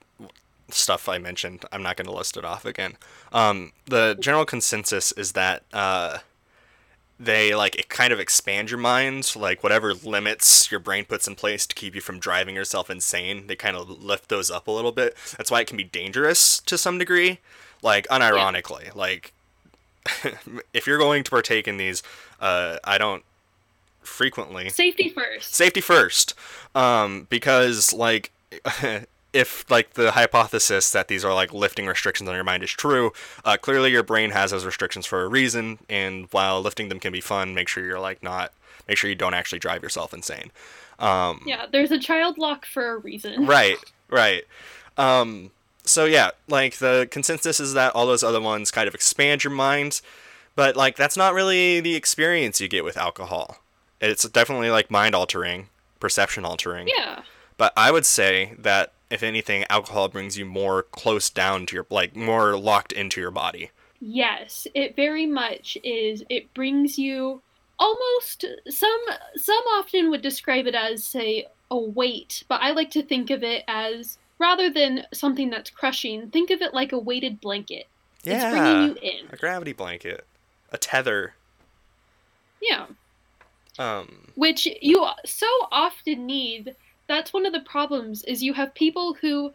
stuff 0.69 1.09
I 1.09 1.17
mentioned, 1.17 1.65
I'm 1.71 1.83
not 1.83 1.97
going 1.97 2.07
to 2.07 2.13
list 2.13 2.37
it 2.37 2.45
off 2.45 2.65
again. 2.65 2.97
Um, 3.31 3.71
the 3.85 4.15
general 4.19 4.45
consensus 4.45 5.11
is 5.13 5.31
that 5.33 5.63
uh, 5.73 6.19
they 7.19 7.55
like 7.55 7.75
it 7.75 7.89
kind 7.89 8.13
of 8.13 8.19
expand 8.19 8.69
your 8.69 8.79
mind, 8.79 9.33
like 9.35 9.63
whatever 9.63 9.93
limits 9.93 10.69
your 10.71 10.79
brain 10.79 11.05
puts 11.05 11.27
in 11.27 11.35
place 11.35 11.65
to 11.65 11.75
keep 11.75 11.95
you 11.95 12.01
from 12.01 12.19
driving 12.19 12.55
yourself 12.55 12.89
insane. 12.89 13.47
They 13.47 13.55
kind 13.55 13.75
of 13.75 13.89
lift 13.89 14.29
those 14.29 14.51
up 14.51 14.67
a 14.67 14.71
little 14.71 14.91
bit. 14.91 15.15
That's 15.37 15.49
why 15.49 15.61
it 15.61 15.67
can 15.67 15.77
be 15.77 15.83
dangerous 15.83 16.59
to 16.61 16.77
some 16.77 16.97
degree, 16.97 17.39
like 17.81 18.07
unironically. 18.07 18.93
Like 18.95 19.33
if 20.73 20.85
you're 20.85 20.97
going 20.97 21.23
to 21.23 21.31
partake 21.31 21.67
in 21.67 21.77
these, 21.77 22.03
uh, 22.39 22.77
I 22.83 22.97
don't 22.97 23.23
frequently. 24.05 24.69
Safety 24.69 25.09
first. 25.09 25.53
safety 25.55 25.81
first. 25.81 26.33
Um 26.75 27.27
because 27.29 27.93
like 27.93 28.31
if 29.33 29.69
like 29.69 29.93
the 29.93 30.11
hypothesis 30.11 30.91
that 30.91 31.07
these 31.07 31.25
are 31.25 31.33
like 31.33 31.53
lifting 31.53 31.87
restrictions 31.87 32.29
on 32.29 32.35
your 32.35 32.43
mind 32.43 32.61
is 32.63 32.69
true 32.69 33.11
uh, 33.45 33.57
clearly 33.57 33.91
your 33.91 34.03
brain 34.03 34.29
has 34.29 34.51
those 34.51 34.63
restrictions 34.63 35.05
for 35.07 35.23
a 35.23 35.27
reason 35.27 35.79
and 35.89 36.27
while 36.31 36.61
lifting 36.61 36.87
them 36.89 36.99
can 36.99 37.11
be 37.11 37.19
fun 37.21 37.55
make 37.55 37.67
sure 37.67 37.83
you're 37.83 37.99
like 37.99 38.21
not 38.21 38.53
make 38.87 38.95
sure 38.97 39.09
you 39.09 39.15
don't 39.15 39.33
actually 39.33 39.57
drive 39.59 39.81
yourself 39.81 40.13
insane. 40.13 40.51
Um 40.99 41.41
Yeah, 41.45 41.65
there's 41.71 41.91
a 41.91 41.99
child 41.99 42.37
lock 42.37 42.65
for 42.65 42.91
a 42.91 42.97
reason. 42.97 43.45
right 43.57 43.77
right. 44.09 44.43
Um 44.97 45.49
so 45.83 46.05
yeah 46.05 46.29
like 46.47 46.77
the 46.77 47.07
consensus 47.11 47.59
is 47.59 47.73
that 47.73 47.93
all 47.95 48.05
those 48.05 48.23
other 48.23 48.39
ones 48.39 48.71
kind 48.71 48.87
of 48.87 48.93
expand 48.95 49.43
your 49.43 49.51
mind 49.51 49.99
but 50.55 50.75
like 50.77 50.95
that's 50.95 51.17
not 51.17 51.33
really 51.33 51.79
the 51.81 51.95
experience 51.95 52.61
you 52.61 52.67
get 52.67 52.83
with 52.83 52.95
alcohol 52.95 53.57
it's 54.11 54.27
definitely 54.29 54.69
like 54.69 54.91
mind 54.91 55.15
altering 55.15 55.69
perception 55.99 56.43
altering 56.45 56.87
Yeah. 56.87 57.21
but 57.57 57.71
I 57.77 57.91
would 57.91 58.05
say 58.05 58.53
that 58.59 58.91
if 59.09 59.21
anything, 59.23 59.63
alcohol 59.69 60.07
brings 60.09 60.37
you 60.39 60.45
more 60.45 60.83
close 60.83 61.29
down 61.29 61.65
to 61.67 61.75
your 61.75 61.85
like 61.91 62.15
more 62.15 62.57
locked 62.57 62.91
into 62.91 63.21
your 63.21 63.29
body. 63.31 63.69
Yes, 64.01 64.67
it 64.73 64.95
very 64.95 65.25
much 65.27 65.77
is. 65.83 66.23
It 66.29 66.51
brings 66.55 66.97
you 66.97 67.41
almost 67.79 68.43
some 68.69 69.01
some 69.35 69.63
often 69.77 70.09
would 70.09 70.21
describe 70.23 70.65
it 70.65 70.73
as 70.75 71.03
say 71.03 71.45
a 71.69 71.77
weight, 71.77 72.43
but 72.47 72.59
I 72.61 72.71
like 72.71 72.89
to 72.91 73.03
think 73.03 73.29
of 73.29 73.43
it 73.43 73.63
as 73.67 74.17
rather 74.39 74.69
than 74.69 75.05
something 75.13 75.49
that's 75.51 75.69
crushing, 75.69 76.29
think 76.31 76.49
of 76.49 76.61
it 76.61 76.73
like 76.73 76.91
a 76.91 76.97
weighted 76.99 77.39
blanket. 77.39 77.87
Yeah. 78.23 78.33
It's 78.49 78.57
bringing 78.59 78.89
you 78.89 78.95
in. 79.01 79.25
A 79.31 79.37
gravity 79.37 79.73
blanket. 79.73 80.25
A 80.71 80.77
tether. 80.77 81.35
Yeah. 82.61 82.87
Um 83.79 84.31
which 84.35 84.67
you 84.81 85.07
so 85.25 85.47
often 85.71 86.25
need 86.25 86.75
that's 87.07 87.33
one 87.33 87.45
of 87.45 87.53
the 87.53 87.59
problems 87.61 88.23
is 88.23 88.43
you 88.43 88.53
have 88.53 88.73
people 88.73 89.15
who 89.15 89.51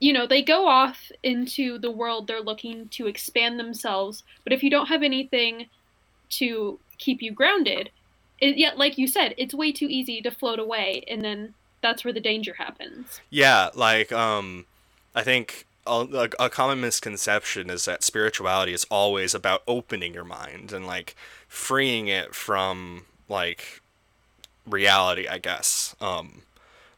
you 0.00 0.12
know 0.12 0.26
they 0.26 0.42
go 0.42 0.66
off 0.66 1.10
into 1.22 1.78
the 1.78 1.90
world 1.90 2.26
they're 2.26 2.40
looking 2.40 2.88
to 2.88 3.06
expand 3.06 3.58
themselves 3.58 4.22
but 4.44 4.52
if 4.52 4.62
you 4.62 4.70
don't 4.70 4.86
have 4.86 5.02
anything 5.02 5.66
to 6.30 6.78
keep 6.98 7.22
you 7.22 7.32
grounded 7.32 7.90
it, 8.40 8.56
yet 8.56 8.78
like 8.78 8.98
you 8.98 9.06
said 9.06 9.34
it's 9.36 9.54
way 9.54 9.72
too 9.72 9.86
easy 9.88 10.20
to 10.22 10.30
float 10.30 10.58
away 10.58 11.04
and 11.08 11.22
then 11.22 11.54
that's 11.80 12.04
where 12.04 12.12
the 12.12 12.20
danger 12.20 12.54
happens. 12.54 13.20
Yeah, 13.30 13.70
like 13.74 14.12
um, 14.12 14.66
I 15.14 15.22
think 15.22 15.66
a, 15.86 16.06
a, 16.40 16.44
a 16.44 16.50
common 16.50 16.80
misconception 16.80 17.70
is 17.70 17.84
that 17.84 18.02
spirituality 18.02 18.72
is 18.72 18.86
always 18.90 19.34
about 19.34 19.62
opening 19.66 20.14
your 20.14 20.24
mind 20.24 20.72
and 20.72 20.86
like 20.86 21.14
freeing 21.46 22.08
it 22.08 22.34
from 22.34 23.04
like 23.28 23.80
reality. 24.66 25.26
I 25.26 25.38
guess 25.38 25.94
um, 26.00 26.42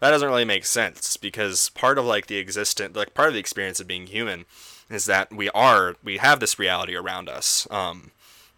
that 0.00 0.10
doesn't 0.10 0.28
really 0.28 0.44
make 0.44 0.64
sense 0.64 1.16
because 1.16 1.70
part 1.70 1.98
of 1.98 2.04
like 2.04 2.26
the 2.26 2.38
existent, 2.38 2.96
like 2.96 3.14
part 3.14 3.28
of 3.28 3.34
the 3.34 3.40
experience 3.40 3.80
of 3.80 3.86
being 3.86 4.06
human, 4.06 4.44
is 4.88 5.04
that 5.06 5.32
we 5.32 5.48
are 5.50 5.96
we 6.02 6.18
have 6.18 6.40
this 6.40 6.58
reality 6.58 6.94
around 6.94 7.28
us. 7.28 7.66
Um, 7.70 8.10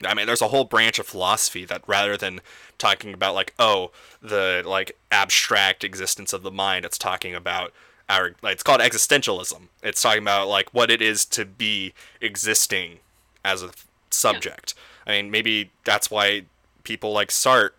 I 0.05 0.15
mean, 0.15 0.27
there's 0.27 0.43
a 0.43 0.49
whole 0.49 0.65
branch 0.65 0.99
of 0.99 1.07
philosophy 1.07 1.65
that 1.67 1.83
rather 1.87 2.17
than 2.17 2.41
talking 2.79 3.15
about 3.15 3.35
like, 3.35 3.55
oh, 3.59 3.91
the 4.21 4.63
like 4.65 4.97
abstract 5.11 5.85
existence 5.85 6.33
of 6.33 6.43
the 6.43 6.51
mind, 6.51 6.85
it's 6.85 6.99
talking 6.99 7.35
about 7.35 7.73
our 8.09 8.35
like 8.43 8.55
it's 8.55 8.63
called 8.63 8.81
existentialism. 8.81 9.69
It's 9.83 10.03
talking 10.03 10.23
about 10.23 10.49
like 10.49 10.73
what 10.73 10.91
it 10.91 11.03
is 11.03 11.25
to 11.27 11.45
be 11.45 11.95
existing 12.21 12.99
as 13.45 13.63
a 13.63 13.71
subject. 14.11 14.75
I 15.07 15.13
mean, 15.13 15.31
maybe 15.31 15.71
that's 15.85 16.11
why 16.11 16.45
people 16.85 17.13
like 17.13 17.29
Sartre, 17.29 17.71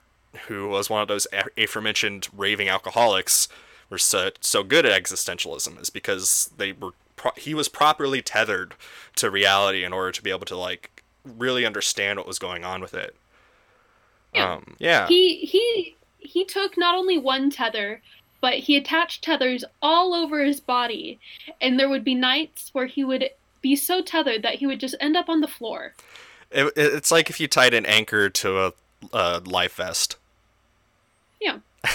who 0.47 0.67
was 0.67 0.89
one 0.89 1.01
of 1.01 1.07
those 1.07 1.27
aforementioned 1.57 2.27
raving 2.35 2.67
alcoholics, 2.69 3.47
were 3.89 3.97
so 3.97 4.31
so 4.41 4.63
good 4.63 4.85
at 4.85 5.01
existentialism, 5.03 5.79
is 5.81 5.89
because 5.89 6.49
they 6.57 6.71
were 6.71 6.91
pro- 7.15 7.31
he 7.37 7.53
was 7.53 7.67
properly 7.69 8.21
tethered 8.21 8.73
to 9.17 9.29
reality 9.29 9.83
in 9.83 9.93
order 9.93 10.11
to 10.11 10.23
be 10.23 10.29
able 10.31 10.45
to 10.45 10.57
like 10.57 11.03
really 11.23 11.65
understand 11.65 12.17
what 12.17 12.27
was 12.27 12.39
going 12.39 12.63
on 12.65 12.81
with 12.81 12.93
it. 12.93 13.15
Yeah. 14.33 14.53
Um, 14.53 14.75
yeah. 14.79 15.07
he 15.07 15.37
he 15.45 15.95
he 16.19 16.43
took 16.45 16.77
not 16.77 16.95
only 16.95 17.17
one 17.17 17.49
tether 17.51 18.01
but 18.41 18.55
he 18.55 18.75
attached 18.75 19.23
tethers 19.23 19.63
all 19.81 20.13
over 20.13 20.43
his 20.43 20.59
body 20.59 21.17
and 21.61 21.79
there 21.79 21.87
would 21.87 22.03
be 22.03 22.15
nights 22.15 22.69
where 22.73 22.87
he 22.87 23.03
would 23.03 23.29
be 23.61 23.75
so 23.75 24.01
tethered 24.01 24.41
that 24.41 24.55
he 24.55 24.65
would 24.67 24.79
just 24.79 24.95
end 24.99 25.15
up 25.15 25.29
on 25.29 25.39
the 25.41 25.47
floor 25.47 25.93
It, 26.51 26.65
it- 26.75 26.93
it's 26.93 27.11
like 27.11 27.29
if 27.29 27.39
you 27.39 27.47
tied 27.47 27.73
an 27.73 27.85
anchor 27.85 28.29
to 28.29 28.59
a, 28.59 28.73
a 29.11 29.41
life 29.45 29.75
vest. 29.75 30.17
Yeah. 31.41 31.57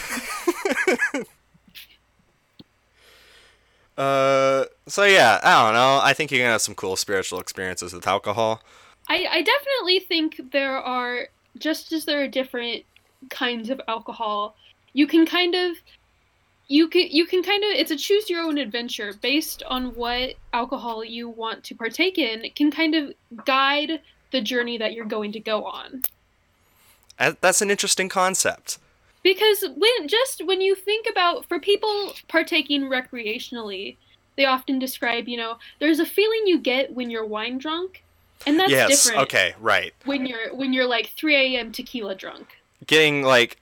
uh, 3.97 4.65
so 4.87 5.05
yeah, 5.05 5.41
I 5.43 5.65
don't 5.65 5.75
know. 5.75 6.01
I 6.03 6.13
think 6.13 6.31
you're 6.31 6.41
gonna 6.41 6.53
have 6.53 6.63
some 6.63 6.75
cool 6.75 6.97
spiritual 6.97 7.41
experiences 7.41 7.93
with 7.93 8.07
alcohol. 8.07 8.61
I, 9.09 9.27
I 9.31 9.43
definitely 9.43 10.01
think 10.01 10.53
there 10.53 10.77
are 10.77 11.29
just 11.59 11.93
as 11.93 12.05
there 12.05 12.23
are 12.23 12.29
different 12.29 12.85
kinds 13.31 13.71
of 13.71 13.81
alcohol 13.89 14.55
you 14.93 15.07
can 15.07 15.27
kind 15.27 15.55
of 15.55 15.77
you 16.69 16.89
can 16.89 17.09
you 17.11 17.27
can 17.27 17.43
kind 17.43 17.65
of 17.65 17.71
it's 17.71 17.91
a 17.91 17.97
choose 17.97 18.29
your 18.29 18.43
own 18.43 18.59
adventure 18.59 19.13
based 19.21 19.63
on 19.65 19.95
what 19.95 20.35
alcohol 20.53 21.05
you 21.05 21.29
want 21.29 21.65
to 21.65 21.75
partake 21.75 22.19
in 22.19 22.45
it 22.45 22.55
can 22.55 22.71
kind 22.71 22.95
of 22.95 23.13
guide 23.45 24.01
the 24.31 24.41
journey 24.41 24.79
that 24.79 24.93
you're 24.93 25.07
going 25.07 25.33
to 25.33 25.41
go 25.41 25.65
on 25.65 26.03
Uh, 26.03 26.18
That's 27.19 27.61
an 27.63 27.71
interesting 27.71 28.09
concept. 28.09 28.79
because 29.23 29.65
when 29.77 30.09
just 30.09 30.45
when 30.47 30.61
you 30.61 30.75
think 30.75 31.07
about 31.11 31.45
for 31.47 31.59
people 31.59 32.15
partaking 32.29 32.83
recreationally 32.85 33.97
they 34.37 34.45
often 34.45 34.79
describe 34.79 35.27
you 35.29 35.37
know 35.37 35.59
there's 35.81 35.99
a 35.99 36.07
feeling 36.07 36.43
you 36.47 36.59
get 36.59 36.95
when 36.95 37.11
you're 37.11 37.27
wine 37.27 37.59
drunk 37.59 38.05
and 38.47 38.59
that's 38.59 38.71
yes. 38.71 39.05
different 39.05 39.23
Okay. 39.25 39.55
Right. 39.61 39.93
when 40.05 40.25
you're 40.27 40.55
when 40.55 40.73
you're 40.73 40.87
like 40.87 41.09
3 41.17 41.35
a.m 41.57 41.73
tequila 41.73 42.15
drunk 42.15 42.57
Getting 42.87 43.23
like 43.23 43.59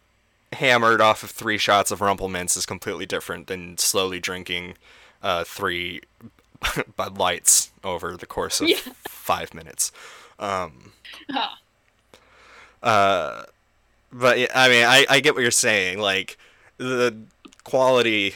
hammered 0.52 1.00
off 1.00 1.22
of 1.22 1.30
three 1.30 1.56
shots 1.58 1.90
of 1.90 2.00
Rumple 2.02 2.28
Minze 2.28 2.56
is 2.56 2.66
completely 2.66 3.06
different 3.06 3.46
than 3.46 3.78
slowly 3.78 4.20
drinking 4.20 4.76
uh, 5.22 5.42
three 5.44 6.02
Bud 6.96 7.16
Lights 7.18 7.72
over 7.82 8.16
the 8.16 8.26
course 8.26 8.60
of 8.60 8.68
Yeah. 8.68 8.76
five 9.08 9.54
minutes. 9.54 9.90
Um, 10.38 10.92
Ah. 11.34 11.58
Uh, 12.86 13.42
but 14.12 14.38
yeah, 14.38 14.46
I 14.54 14.68
mean, 14.68 14.84
I, 14.84 15.04
I 15.10 15.20
get 15.20 15.34
what 15.34 15.42
you're 15.42 15.50
saying. 15.50 15.98
Like 15.98 16.38
the 16.78 17.16
quality. 17.64 18.34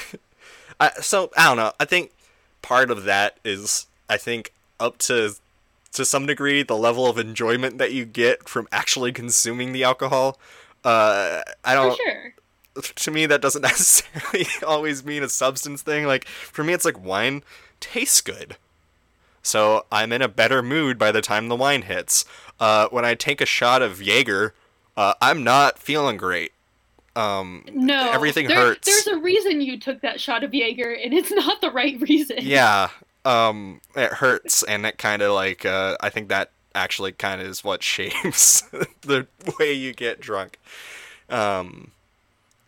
I, 0.80 0.90
so 1.00 1.30
I 1.36 1.48
don't 1.48 1.56
know. 1.56 1.72
I 1.80 1.84
think 1.84 2.12
part 2.62 2.90
of 2.90 3.04
that 3.04 3.38
is 3.44 3.86
I 4.08 4.16
think 4.16 4.52
up 4.78 4.98
to 4.98 5.34
to 5.92 6.04
some 6.04 6.26
degree 6.26 6.62
the 6.62 6.76
level 6.76 7.06
of 7.06 7.18
enjoyment 7.18 7.78
that 7.78 7.92
you 7.92 8.04
get 8.04 8.48
from 8.48 8.68
actually 8.72 9.12
consuming 9.12 9.72
the 9.72 9.84
alcohol. 9.84 10.38
Uh, 10.84 11.42
I 11.64 11.74
don't. 11.74 11.96
sure 11.96 12.34
To 12.80 13.10
me, 13.10 13.26
that 13.26 13.42
doesn't 13.42 13.62
necessarily 13.62 14.46
always 14.64 15.04
mean 15.04 15.24
a 15.24 15.28
substance 15.28 15.82
thing. 15.82 16.06
Like 16.06 16.24
for 16.26 16.62
me, 16.62 16.72
it's 16.72 16.84
like 16.84 17.04
wine 17.04 17.42
tastes 17.80 18.20
good. 18.20 18.56
So 19.42 19.86
I'm 19.90 20.12
in 20.12 20.22
a 20.22 20.28
better 20.28 20.62
mood 20.62 20.98
by 20.98 21.10
the 21.10 21.20
time 21.20 21.48
the 21.48 21.56
wine 21.56 21.82
hits. 21.82 22.24
Uh, 22.62 22.88
when 22.90 23.04
I 23.04 23.14
take 23.16 23.40
a 23.40 23.46
shot 23.46 23.82
of 23.82 24.00
Jaeger, 24.00 24.54
uh, 24.96 25.14
I'm 25.20 25.42
not 25.42 25.80
feeling 25.80 26.16
great. 26.16 26.52
Um, 27.16 27.64
No, 27.72 28.08
everything 28.12 28.46
there- 28.46 28.56
hurts. 28.56 28.86
There's 28.86 29.08
a 29.08 29.20
reason 29.20 29.60
you 29.60 29.80
took 29.80 30.00
that 30.02 30.20
shot 30.20 30.44
of 30.44 30.54
Jaeger, 30.54 30.92
and 30.92 31.12
it's 31.12 31.30
not 31.32 31.60
the 31.60 31.72
right 31.72 32.00
reason. 32.00 32.38
yeah, 32.40 32.90
um, 33.24 33.80
it 33.96 34.12
hurts, 34.12 34.62
and 34.62 34.86
it 34.86 34.96
kind 34.96 35.22
of 35.22 35.32
like 35.32 35.66
uh, 35.66 35.96
I 36.00 36.08
think 36.08 36.28
that 36.28 36.50
actually 36.72 37.10
kind 37.10 37.40
of 37.40 37.48
is 37.48 37.64
what 37.64 37.82
shapes 37.92 38.60
the 39.02 39.26
way 39.58 39.72
you 39.72 39.92
get 39.92 40.20
drunk. 40.20 40.58
Um, 41.28 41.90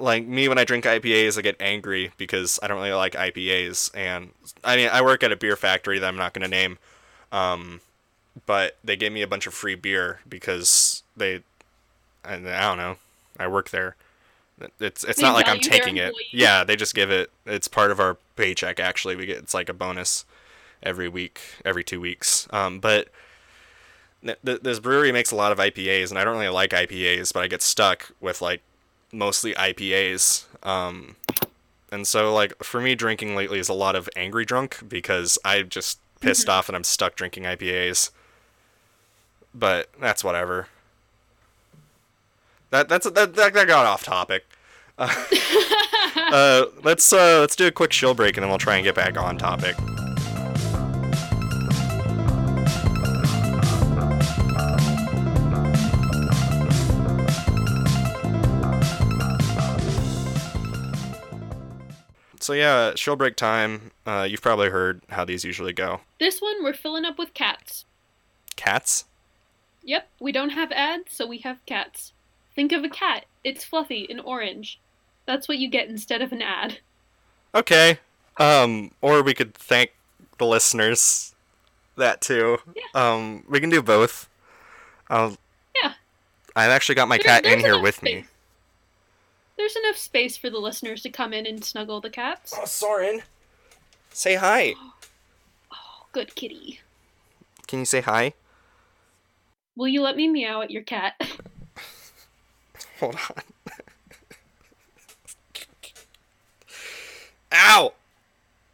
like 0.01 0.27
me 0.27 0.49
when 0.49 0.59
I 0.59 0.65
drink 0.65 0.85
IPAs, 0.87 1.39
I 1.39 1.43
get 1.43 1.57
angry 1.61 2.11
because 2.19 2.59
I 2.63 2.67
don't 2.67 2.79
really 2.79 2.93
like 2.93 3.13
IPAs, 3.15 3.93
and 3.97 4.31
I 4.65 4.75
mean 4.77 4.89
I 4.93 5.03
work 5.03 5.23
at 5.23 5.31
a 5.31 5.37
beer 5.37 5.55
factory 5.55 6.01
that 6.01 6.07
I'm 6.09 6.17
not 6.17 6.35
gonna 6.35 6.49
name, 6.49 6.79
um, 7.31 7.81
but 8.47 8.77
they 8.85 8.97
gave 8.97 9.13
me 9.13 9.23
a 9.23 9.27
bunch 9.27 9.47
of 9.47 9.55
free 9.55 9.75
beer 9.75 10.21
because 10.29 11.03
they, 11.17 11.43
and 12.25 12.49
I 12.49 12.63
don't 12.63 12.79
know, 12.79 12.97
I 13.39 13.49
work 13.49 13.71
there. 13.71 13.97
It's 14.79 15.03
it's 15.03 15.17
They 15.19 15.23
not 15.23 15.35
like 15.35 15.49
I'm 15.49 15.59
taking 15.59 15.97
it. 15.97 16.15
Yeah, 16.31 16.63
they 16.63 16.77
just 16.77 16.95
give 16.95 17.11
it. 17.11 17.31
It's 17.45 17.67
part 17.67 17.91
of 17.91 17.99
our 17.99 18.17
paycheck. 18.37 18.79
Actually, 18.79 19.17
we 19.17 19.27
get 19.27 19.39
it's 19.39 19.55
like 19.55 19.69
a 19.69 19.75
bonus 19.75 20.25
every 20.83 21.09
week, 21.09 21.41
every 21.65 21.83
two 21.83 22.01
weeks. 22.01 22.47
Um, 22.51 22.79
but 22.79 23.09
th- 24.25 24.39
th- 24.45 24.61
this 24.61 24.79
brewery 24.79 25.11
makes 25.11 25.33
a 25.33 25.37
lot 25.37 25.51
of 25.51 25.59
IPAs, 25.59 26.11
and 26.11 26.19
I 26.19 26.25
don't 26.25 26.35
really 26.35 26.49
like 26.49 26.71
IPAs, 26.71 27.33
but 27.33 27.43
I 27.43 27.49
get 27.49 27.63
stuck 27.63 28.13
with 28.21 28.41
like 28.41 28.63
mostly 29.13 29.55
IPAs. 29.55 30.45
Um, 30.63 31.17
and 31.91 32.07
so 32.07 32.33
like 32.33 32.63
for 32.63 32.81
me, 32.81 32.95
drinking 32.95 33.35
lately 33.35 33.59
is 33.59 33.69
a 33.69 33.75
lot 33.75 33.97
of 33.97 34.09
angry 34.15 34.45
drunk 34.45 34.79
because 34.89 35.37
I'm 35.45 35.69
just 35.69 35.99
pissed 36.21 36.49
off 36.49 36.69
and 36.69 36.77
I'm 36.77 36.85
stuck 36.85 37.17
drinking 37.17 37.43
IPAs. 37.43 38.11
But 39.55 39.89
that's 40.01 40.25
whatever. 40.25 40.69
That 42.71 42.89
that's 42.89 43.09
that 43.09 43.35
that, 43.35 43.55
that 43.55 43.67
got 43.67 43.87
off 43.87 44.03
topic. 44.03 44.45
Uh, 44.97 45.13
uh, 46.17 46.67
let's 46.85 47.13
uh, 47.13 47.41
let's 47.41 47.57
do 47.57 47.67
a 47.67 47.73
quick 47.73 47.91
chill 47.91 48.15
break 48.15 48.37
and 48.37 48.45
then 48.45 48.49
we'll 48.49 48.59
try 48.59 48.77
and 48.77 48.85
get 48.85 48.95
back 48.95 49.19
on 49.19 49.37
topic. 49.37 49.75
So 62.45 62.53
yeah, 62.53 62.93
chill 62.95 63.17
break 63.17 63.37
time. 63.37 63.91
Uh, 64.05 64.27
you've 64.29 64.43
probably 64.43 64.69
heard 64.69 65.01
how 65.09 65.25
these 65.25 65.45
usually 65.45 65.73
go. 65.73 66.01
This 66.21 66.41
one 66.43 66.63
we're 66.63 66.75
filling 66.75 67.07
up 67.07 67.19
with 67.19 67.33
cats. 67.33 67.87
Cats. 68.55 69.07
Yep, 69.85 70.09
we 70.21 70.33
don't 70.33 70.51
have 70.51 70.73
ads, 70.73 71.13
so 71.15 71.27
we 71.27 71.39
have 71.39 71.65
cats. 71.67 72.13
Think 72.55 72.73
of 72.73 72.85
a 72.85 72.89
cat. 72.89 73.27
It's 73.43 73.65
fluffy 73.65 74.07
and 74.09 74.21
orange. 74.21 74.79
That's 75.27 75.49
what 75.49 75.59
you 75.59 75.69
get 75.69 75.89
instead 75.89 76.23
of 76.23 76.33
an 76.33 76.43
ad. 76.43 76.79
Okay. 77.55 77.99
Um, 78.39 78.91
or 79.01 79.23
we 79.23 79.35
could 79.35 79.55
thank 79.55 79.93
the 80.39 80.47
listeners. 80.47 81.35
That 81.97 82.21
too. 82.21 82.59
Um, 82.95 83.45
we 83.49 83.61
can 83.61 83.71
do 83.71 83.83
both. 83.83 84.29
I'll, 85.09 85.37
Yeah. 85.83 85.93
I've 86.57 86.71
actually 86.71 86.95
got 86.97 87.09
my 87.09 87.17
There- 87.19 87.25
cat 87.25 87.45
in 87.45 87.61
here 87.61 87.75
enough 87.75 87.83
with 87.83 88.03
me. 88.03 88.25
there's 89.57 89.77
enough 89.77 89.97
space 89.97 90.37
for 90.37 90.51
the 90.51 90.59
listeners 90.59 91.03
to 91.03 91.11
come 91.11 91.33
in 91.33 91.47
and 91.47 91.65
snuggle 91.65 92.01
the 92.01 92.11
cats. 92.11 92.53
Oh, 92.57 92.65
Soren, 92.65 93.23
say 94.11 94.35
hi. 94.37 94.75
Oh, 95.73 96.07
good 96.13 96.35
kitty. 96.35 96.81
Can 97.67 97.81
you 97.81 97.85
say 97.85 98.01
hi? 98.01 98.35
Will 99.77 99.89
you 99.89 100.03
let 100.03 100.17
me 100.17 100.29
meow 100.29 100.63
at 100.63 100.71
your 100.71 100.83
cat? 100.83 101.15
Hold 103.01 103.17
on. 103.17 103.43
Ow! 107.53 107.93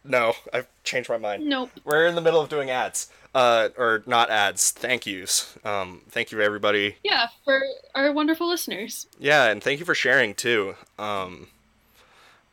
No, 0.03 0.33
I've 0.53 0.67
changed 0.83 1.09
my 1.09 1.17
mind. 1.17 1.45
nope. 1.45 1.69
We're 1.83 2.07
in 2.07 2.15
the 2.15 2.21
middle 2.21 2.41
of 2.41 2.49
doing 2.49 2.69
ads. 2.69 3.09
Uh, 3.33 3.69
or 3.77 4.03
not 4.05 4.29
ads. 4.29 4.71
Thank 4.71 5.05
yous. 5.05 5.57
Um, 5.63 6.01
thank 6.09 6.31
you 6.33 6.41
everybody. 6.41 6.97
Yeah, 7.03 7.27
for 7.45 7.61
our 7.95 8.11
wonderful 8.11 8.47
listeners. 8.49 9.07
Yeah, 9.19 9.45
and 9.45 9.63
thank 9.63 9.79
you 9.79 9.85
for 9.85 9.95
sharing 9.95 10.33
too. 10.33 10.75
Um, 10.99 11.47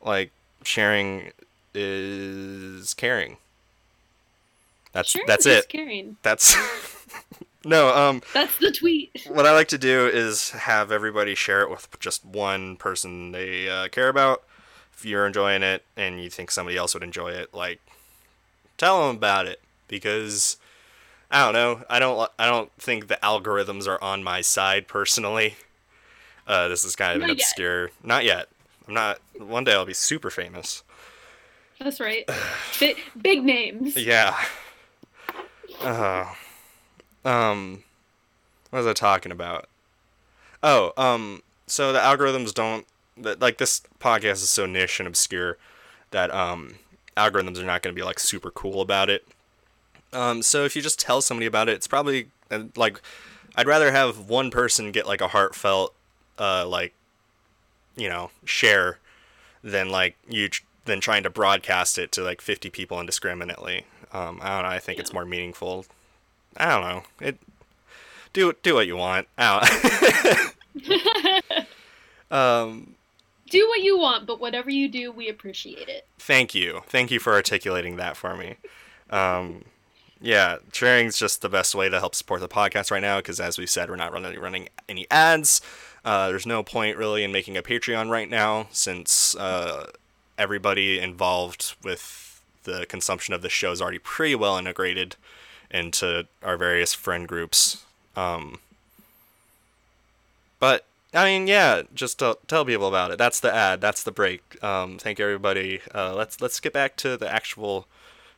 like 0.01 0.31
sharing 0.63 1.33
is 1.75 2.95
caring. 2.95 3.39
That's 4.93 5.11
Sharing 5.11 5.27
that's 5.27 5.47
is 5.47 5.65
it. 5.65 5.69
Caring. 5.69 6.17
That's 6.23 6.55
no. 7.69 7.95
Um, 7.95 8.23
That's 8.35 8.57
the 8.59 8.73
tweet. 8.73 9.25
what 9.29 9.47
I 9.47 9.53
like 9.53 9.69
to 9.69 9.79
do 9.79 10.07
is 10.07 10.51
have 10.51 10.91
everybody 10.91 11.35
share 11.35 11.63
it 11.63 11.71
with 11.71 11.89
just 12.01 12.25
one 12.25 12.77
person 12.77 13.33
they 13.33 13.69
uh, 13.69 13.89
care 13.89 14.09
about. 14.09 14.43
If 14.95 15.05
you're 15.05 15.27
enjoying 15.27 15.63
it 15.63 15.85
and 15.97 16.21
you 16.23 16.29
think 16.29 16.51
somebody 16.51 16.77
else 16.77 16.95
would 16.95 17.05
enjoy 17.05 17.29
it, 17.31 17.55
like 17.55 17.81
tell 18.77 19.07
them 19.07 19.17
about 19.17 19.47
it 19.47 19.61
because 19.87 20.57
I 21.31 21.45
don't 21.45 21.53
know. 21.53 21.85
I 21.89 21.99
don't. 21.99 22.31
I 22.39 22.47
don't 22.49 22.73
think 22.79 23.07
the 23.09 23.19
algorithms 23.23 23.87
are 23.87 24.03
on 24.03 24.25
my 24.25 24.41
side 24.41 24.89
personally. 24.89 25.57
Uh, 26.47 26.67
this 26.69 26.85
is 26.85 26.97
kind 26.97 27.11
of 27.17 27.23
an 27.23 27.29
Not 27.29 27.37
yet. 27.37 27.45
obscure. 27.45 27.91
Not 28.03 28.25
yet. 28.25 28.49
I'm 28.89 28.95
not. 28.95 29.19
One 29.39 29.65
day 29.65 29.75
I'll 29.75 29.85
be 29.85 29.93
super 29.95 30.31
famous. 30.31 30.83
That's 31.79 32.01
right. 32.01 32.29
Big, 32.81 32.97
big 33.21 33.45
names. 33.45 33.97
Yeah. 33.97 34.37
Uh, 35.81 36.25
um, 37.29 37.83
what 38.71 38.79
was 38.79 38.87
I 38.87 38.93
talking 38.95 39.33
about? 39.33 39.69
Oh, 40.63 40.93
um, 40.97 41.43
so 41.67 41.93
the 41.93 41.99
algorithms 41.99 42.55
don't 42.55 42.87
that 43.19 43.41
like 43.41 43.59
this 43.59 43.83
podcast 44.01 44.35
is 44.35 44.51
so 44.51 44.65
niche 44.65 45.01
and 45.01 45.07
obscure 45.07 45.59
that 46.11 46.33
um 46.33 46.77
algorithms 47.17 47.59
are 47.59 47.65
not 47.65 47.83
going 47.83 47.95
to 47.95 47.99
be 47.99 48.05
like 48.05 48.19
super 48.19 48.51
cool 48.51 48.81
about 48.81 49.11
it. 49.11 49.27
Um, 50.13 50.43
so 50.43 50.65
if 50.65 50.75
you 50.75 50.83
just 50.83 50.99
tell 50.99 51.21
somebody 51.21 51.47
about 51.47 51.69
it, 51.69 51.73
it's 51.73 51.87
probably 51.87 52.29
uh, 52.51 52.65
like 52.77 53.03
I'd 53.57 53.67
rather 53.67 53.93
have 53.93 54.29
one 54.29 54.51
person 54.51 54.93
get 54.93 55.07
like 55.07 55.21
a 55.21 55.29
heartfelt 55.29 55.95
uh 56.39 56.67
like 56.67 56.95
you 57.97 58.09
know 58.09 58.31
share 58.45 58.99
than 59.63 59.91
like 59.91 60.17
you 60.29 60.49
than 60.85 61.01
trying 61.01 61.25
to 61.25 61.31
broadcast 61.31 61.99
it 61.99 62.11
to 62.13 62.23
like 62.23 62.41
50 62.41 62.71
people 62.71 62.99
indiscriminately. 62.99 63.85
Um, 64.13 64.39
I 64.41 64.55
don't 64.55 64.63
know. 64.63 64.71
I 64.71 64.79
think 64.79 64.99
it's 64.99 65.13
more 65.13 65.27
meaningful. 65.27 65.85
I 66.59 66.69
don't 66.69 66.83
know. 66.83 67.03
It 67.21 67.39
do 68.33 68.53
do 68.63 68.75
what 68.75 68.87
you 68.87 68.97
want. 68.97 69.29
I 69.39 70.53
um, 72.31 72.95
do 73.49 73.67
what 73.69 73.81
you 73.81 73.99
want, 73.99 74.27
but 74.27 74.41
whatever 74.41 74.71
you 74.71 74.89
do, 74.89 75.11
we 75.11 75.29
appreciate 75.29 75.89
it. 75.89 76.07
thank 76.19 76.55
you, 76.55 76.83
thank 76.87 77.11
you 77.11 77.19
for 77.19 77.33
articulating 77.33 77.97
that 77.97 78.17
for 78.17 78.37
me. 78.37 78.57
Um, 79.11 79.65
yeah, 80.21 80.59
sharing's 80.73 81.17
just 81.17 81.43
the 81.43 81.49
best 81.49 81.75
way 81.75 81.89
to 81.89 82.01
help 82.01 82.15
support 82.15 82.41
the 82.41 82.49
podcast 82.49 82.91
right 82.91 83.03
now 83.03 83.19
because, 83.19 83.41
as 83.41 83.57
we 83.57 83.67
said, 83.67 83.89
we're 83.89 83.97
not 83.97 84.13
running 84.13 84.39
running 84.39 84.69
any 84.89 85.07
ads. 85.11 85.61
Uh, 86.05 86.29
there's 86.29 86.47
no 86.47 86.63
point 86.63 86.97
really 86.97 87.25
in 87.25 87.33
making 87.33 87.57
a 87.57 87.63
Patreon 87.63 88.11
right 88.11 88.29
now 88.29 88.69
since 88.71 89.37
uh, 89.37 89.87
everybody 90.37 90.99
involved 90.99 91.75
with 91.83 92.41
the 92.65 92.87
consumption 92.87 93.35
of 93.35 93.43
the 93.43 93.49
show 93.49 93.73
is 93.73 93.81
already 93.81 93.99
pretty 93.99 94.35
well 94.35 94.57
integrated 94.59 95.17
into 95.71 96.27
our 96.43 96.57
various 96.57 96.95
friend 96.95 97.27
groups. 97.27 97.85
Um, 98.17 98.59
but 100.59 100.85
I 101.15 101.25
mean, 101.25 101.47
yeah, 101.47 101.83
just 101.95 102.19
to 102.19 102.39
tell 102.47 102.65
people 102.65 102.89
about 102.89 103.11
it. 103.11 103.19
That's 103.19 103.41
the 103.41 103.55
ad. 103.55 103.81
That's 103.81 104.03
the 104.03 104.13
break. 104.13 104.63
Um, 104.63 104.99
thank 104.99 105.19
you, 105.19 105.25
everybody. 105.25 105.81
Uh, 105.95 106.15
let's 106.15 106.41
let's 106.41 106.61
get 106.61 106.73
back 106.73 106.97
to 106.97 107.17
the 107.17 107.33
actual 107.33 107.87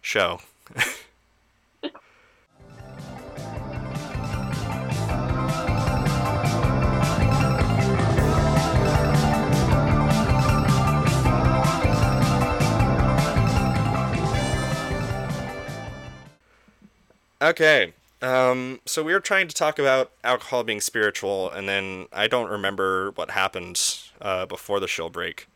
show. 0.01 0.41
Okay. 17.51 17.93
Um, 18.23 18.81
so 18.85 19.03
we 19.03 19.13
were 19.13 19.21
trying 19.21 19.49
to 19.49 19.55
talk 19.55 19.79
about 19.79 20.13
alcohol 20.23 20.63
being 20.63 20.81
spiritual, 20.81 21.51
and 21.51 21.69
then 21.69 22.07
I 22.13 22.29
don't 22.29 22.51
remember 22.51 23.13
what 23.13 23.31
happened 23.31 23.83
uh, 24.21 24.47
before 24.47 24.79
the 24.79 24.87
show 24.87 25.09
break. 25.09 25.49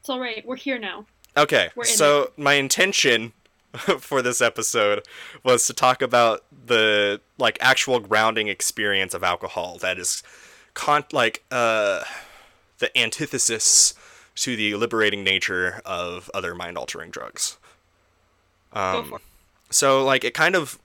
It's 0.00 0.10
all 0.10 0.20
right. 0.20 0.44
We're 0.46 0.56
here 0.56 0.78
now. 0.78 1.06
Okay, 1.36 1.68
We're 1.76 1.84
so 1.84 2.32
my 2.36 2.54
intention 2.54 3.32
for 4.00 4.22
this 4.22 4.40
episode 4.40 5.06
was 5.44 5.66
to 5.66 5.72
talk 5.72 6.02
about 6.02 6.44
the 6.66 7.20
like 7.38 7.56
actual 7.60 8.00
grounding 8.00 8.48
experience 8.48 9.14
of 9.14 9.22
alcohol 9.22 9.78
that 9.78 9.98
is 9.98 10.22
con 10.74 11.04
like 11.12 11.44
uh 11.50 12.02
the 12.78 12.96
antithesis 12.98 13.94
to 14.34 14.56
the 14.56 14.74
liberating 14.74 15.22
nature 15.22 15.80
of 15.84 16.30
other 16.34 16.54
mind 16.54 16.76
altering 16.76 17.10
drugs. 17.10 17.56
Um, 18.72 19.14
it. 19.14 19.20
so 19.70 20.04
like 20.04 20.24
it 20.24 20.34
kind 20.34 20.54
of 20.56 20.78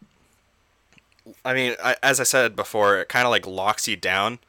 i 1.46 1.54
mean 1.54 1.76
I, 1.84 1.96
as 2.04 2.20
i 2.20 2.24
said 2.24 2.56
before 2.56 3.00
it 3.00 3.10
kind 3.10 3.26
of 3.26 3.32
like 3.32 3.48
locks 3.48 3.88
you 3.88 3.96
down 3.96 4.40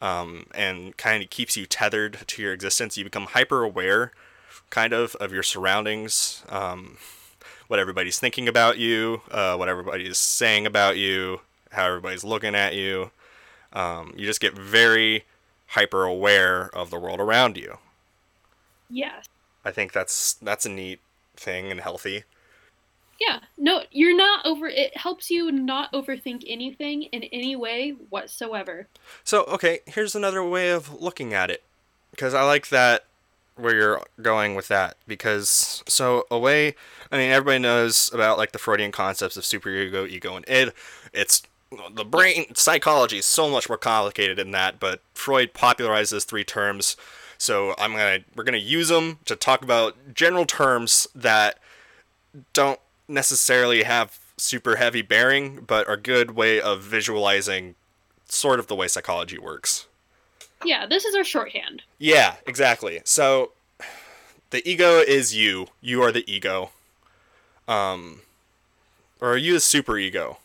um, 0.00 0.46
and 0.54 0.96
kind 0.96 1.22
of 1.22 1.30
keeps 1.30 1.56
you 1.56 1.66
tethered 1.66 2.18
to 2.26 2.42
your 2.42 2.52
existence. 2.52 2.96
You 2.96 3.04
become 3.04 3.26
hyper 3.26 3.62
aware 3.62 4.12
kind 4.70 4.92
of 4.92 5.14
of 5.16 5.32
your 5.32 5.42
surroundings 5.42 6.44
um, 6.50 6.98
what 7.68 7.78
everybody's 7.78 8.18
thinking 8.18 8.46
about 8.48 8.76
you 8.76 9.22
uh, 9.30 9.56
what 9.56 9.68
everybody's 9.68 10.18
saying 10.18 10.66
about 10.66 10.96
you 10.96 11.40
how 11.70 11.86
everybody's 11.86 12.24
looking 12.24 12.54
at 12.54 12.74
you. 12.74 13.10
Um, 13.72 14.14
you 14.16 14.24
just 14.24 14.40
get 14.40 14.54
very 14.54 15.24
hyper 15.68 16.04
aware 16.04 16.70
of 16.74 16.90
the 16.90 16.98
world 16.98 17.20
around 17.20 17.56
you. 17.56 17.78
Yes. 18.90 19.26
i 19.64 19.70
think 19.70 19.92
that's 19.92 20.34
that's 20.34 20.64
a 20.64 20.68
neat 20.70 21.00
thing 21.36 21.70
and 21.70 21.80
healthy 21.80 22.24
Yeah. 23.18 23.40
No, 23.56 23.82
you're 23.90 24.16
not 24.16 24.46
over. 24.46 24.68
It 24.68 24.96
helps 24.96 25.30
you 25.30 25.50
not 25.50 25.92
overthink 25.92 26.44
anything 26.46 27.04
in 27.04 27.24
any 27.24 27.56
way 27.56 27.90
whatsoever. 28.10 28.86
So, 29.24 29.42
okay, 29.44 29.80
here's 29.86 30.14
another 30.14 30.44
way 30.44 30.70
of 30.70 31.00
looking 31.00 31.34
at 31.34 31.50
it. 31.50 31.62
Because 32.12 32.32
I 32.32 32.42
like 32.42 32.68
that 32.68 33.04
where 33.56 33.74
you're 33.74 34.02
going 34.22 34.54
with 34.54 34.68
that. 34.68 34.96
Because, 35.08 35.82
so, 35.88 36.26
a 36.30 36.38
way, 36.38 36.76
I 37.10 37.18
mean, 37.18 37.30
everybody 37.30 37.58
knows 37.58 38.10
about, 38.14 38.38
like, 38.38 38.52
the 38.52 38.58
Freudian 38.58 38.92
concepts 38.92 39.36
of 39.36 39.42
superego, 39.42 40.08
ego, 40.08 40.36
and 40.36 40.48
id. 40.48 40.72
It's, 41.12 41.42
the 41.92 42.04
brain, 42.04 42.54
psychology 42.54 43.18
is 43.18 43.26
so 43.26 43.50
much 43.50 43.68
more 43.68 43.78
complicated 43.78 44.38
than 44.38 44.52
that, 44.52 44.78
but 44.78 45.00
Freud 45.12 45.54
popularized 45.54 46.12
those 46.12 46.24
three 46.24 46.44
terms. 46.44 46.96
So, 47.36 47.74
I'm 47.78 47.92
gonna, 47.92 48.20
we're 48.36 48.44
gonna 48.44 48.58
use 48.58 48.88
them 48.88 49.18
to 49.24 49.34
talk 49.34 49.62
about 49.62 50.14
general 50.14 50.44
terms 50.44 51.08
that 51.14 51.58
don't 52.52 52.78
necessarily 53.08 53.82
have 53.82 54.18
super 54.36 54.76
heavy 54.76 55.02
bearing, 55.02 55.64
but 55.66 55.88
are 55.88 55.96
good 55.96 56.32
way 56.32 56.60
of 56.60 56.82
visualizing 56.82 57.74
sort 58.28 58.60
of 58.60 58.66
the 58.66 58.74
way 58.74 58.88
psychology 58.88 59.38
works. 59.38 59.86
Yeah, 60.64 60.86
this 60.86 61.04
is 61.04 61.14
our 61.14 61.24
shorthand. 61.24 61.82
Yeah, 61.98 62.36
exactly. 62.46 63.00
So 63.04 63.52
the 64.50 64.66
ego 64.68 64.98
is 64.98 65.34
you. 65.34 65.68
You 65.80 66.02
are 66.02 66.12
the 66.12 66.30
ego. 66.32 66.70
Um 67.66 68.22
or 69.20 69.32
are 69.32 69.36
you 69.36 69.54
the 69.54 69.60
super 69.60 69.98
ego? 69.98 70.38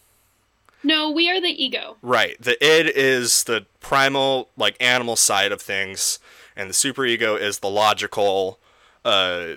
No, 0.83 1.09
we 1.09 1.29
are 1.29 1.39
the 1.39 1.63
ego. 1.63 1.97
Right. 2.01 2.39
The 2.39 2.63
id 2.63 2.91
is 2.95 3.43
the 3.45 3.65
primal 3.79 4.49
like 4.57 4.75
animal 4.79 5.15
side 5.15 5.51
of 5.51 5.61
things 5.61 6.19
and 6.55 6.69
the 6.69 6.73
super 6.73 7.05
ego 7.05 7.35
is 7.35 7.59
the 7.59 7.69
logical 7.69 8.59
uh 9.03 9.55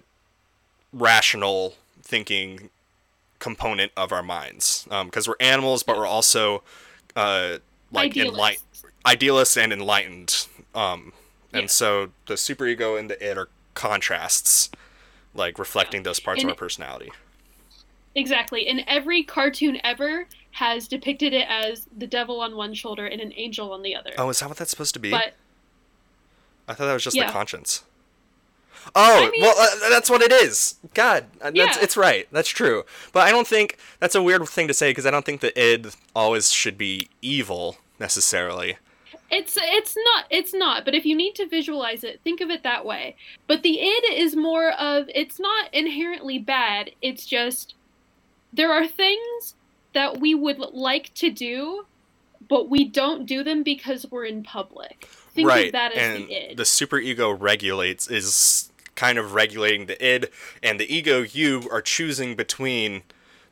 rational 0.92 1.74
thinking 2.02 2.70
component 3.38 3.92
of 3.96 4.12
our 4.12 4.22
minds. 4.22 4.86
Um 4.90 5.10
cuz 5.10 5.28
we're 5.28 5.34
animals 5.40 5.82
but 5.82 5.96
we're 5.96 6.06
also 6.06 6.62
uh 7.14 7.58
like 7.92 8.10
Idealists. 8.10 8.34
enlightened 8.34 8.62
idealists 9.06 9.56
and 9.56 9.72
enlightened. 9.72 10.46
Um, 10.74 11.12
and 11.52 11.62
Yeah. 11.62 11.66
so 11.68 12.10
the 12.26 12.34
superego 12.34 12.98
and 12.98 13.08
the 13.08 13.22
id 13.24 13.38
are 13.38 13.48
contrasts, 13.74 14.68
like 15.34 15.58
reflecting 15.58 16.02
those 16.02 16.18
parts 16.18 16.42
And 16.42 16.50
of 16.50 16.54
our 16.54 16.58
personality. 16.58 17.12
Exactly. 18.14 18.66
And 18.66 18.82
every 18.86 19.22
cartoon 19.22 19.78
ever 19.84 20.26
has 20.52 20.88
depicted 20.88 21.32
it 21.32 21.46
as 21.48 21.86
the 21.96 22.06
devil 22.06 22.40
on 22.40 22.56
one 22.56 22.74
shoulder 22.74 23.06
and 23.06 23.20
an 23.20 23.32
angel 23.36 23.72
on 23.72 23.82
the 23.82 23.94
other. 23.94 24.12
Oh, 24.18 24.28
is 24.30 24.40
that 24.40 24.48
what 24.48 24.58
that's 24.58 24.70
supposed 24.70 24.94
to 24.94 25.00
be? 25.00 25.10
But 25.10 25.34
I 26.66 26.74
thought 26.74 26.86
that 26.86 26.94
was 26.94 27.04
just 27.04 27.14
Yeah. 27.16 27.26
the 27.26 27.32
conscience. 27.32 27.84
Oh, 28.94 29.26
I 29.26 29.30
mean- 29.30 29.42
well, 29.42 29.54
uh, 29.58 29.88
that's 29.90 30.08
what 30.08 30.22
it 30.22 30.32
is. 30.32 30.76
God, 30.94 31.26
uh, 31.40 31.50
that's 31.50 31.76
Yeah. 31.76 31.82
it's 31.82 31.96
right. 31.96 32.26
That's 32.32 32.48
true. 32.48 32.84
But 33.12 33.26
I 33.26 33.30
don't 33.30 33.46
think 33.46 33.76
that's 34.00 34.14
a 34.14 34.22
weird 34.22 34.48
thing 34.48 34.68
to 34.68 34.74
say 34.74 34.90
because 34.90 35.06
I 35.06 35.10
don't 35.10 35.24
think 35.24 35.40
the 35.40 35.58
id 35.58 35.88
always 36.14 36.50
should 36.52 36.78
be 36.78 37.08
evil 37.20 37.78
necessarily. 37.98 38.78
It's 39.28 39.58
it's 39.60 39.96
not 39.96 40.26
it's 40.30 40.54
not, 40.54 40.84
but 40.84 40.94
if 40.94 41.04
you 41.04 41.16
need 41.16 41.34
to 41.34 41.46
visualize 41.46 42.04
it, 42.04 42.20
think 42.22 42.40
of 42.40 42.48
it 42.48 42.62
that 42.62 42.84
way. 42.84 43.16
But 43.48 43.62
the 43.62 43.80
id 43.80 44.04
is 44.14 44.36
more 44.36 44.70
of 44.70 45.10
it's 45.14 45.40
not 45.40 45.72
inherently 45.74 46.38
bad. 46.38 46.92
It's 47.02 47.26
just 47.26 47.74
there 48.52 48.72
are 48.72 48.86
things 48.86 49.54
that 49.94 50.20
we 50.20 50.34
would 50.34 50.58
like 50.58 51.12
to 51.14 51.30
do, 51.30 51.86
but 52.48 52.68
we 52.70 52.84
don't 52.84 53.26
do 53.26 53.42
them 53.42 53.62
because 53.64 54.06
we're 54.10 54.26
in 54.26 54.44
public. 54.44 55.06
Think 55.34 55.48
right, 55.48 55.66
of 55.66 55.72
that 55.72 55.92
as 55.92 56.20
and 56.20 56.28
the 56.28 56.50
id. 56.52 56.56
the 56.56 56.62
superego 56.62 57.36
regulates 57.38 58.08
is 58.08 58.70
kind 58.96 59.18
of 59.18 59.34
regulating 59.34 59.86
the 59.86 60.04
id, 60.04 60.28
and 60.62 60.80
the 60.80 60.92
ego 60.92 61.22
you 61.22 61.68
are 61.70 61.82
choosing 61.82 62.34
between 62.34 63.02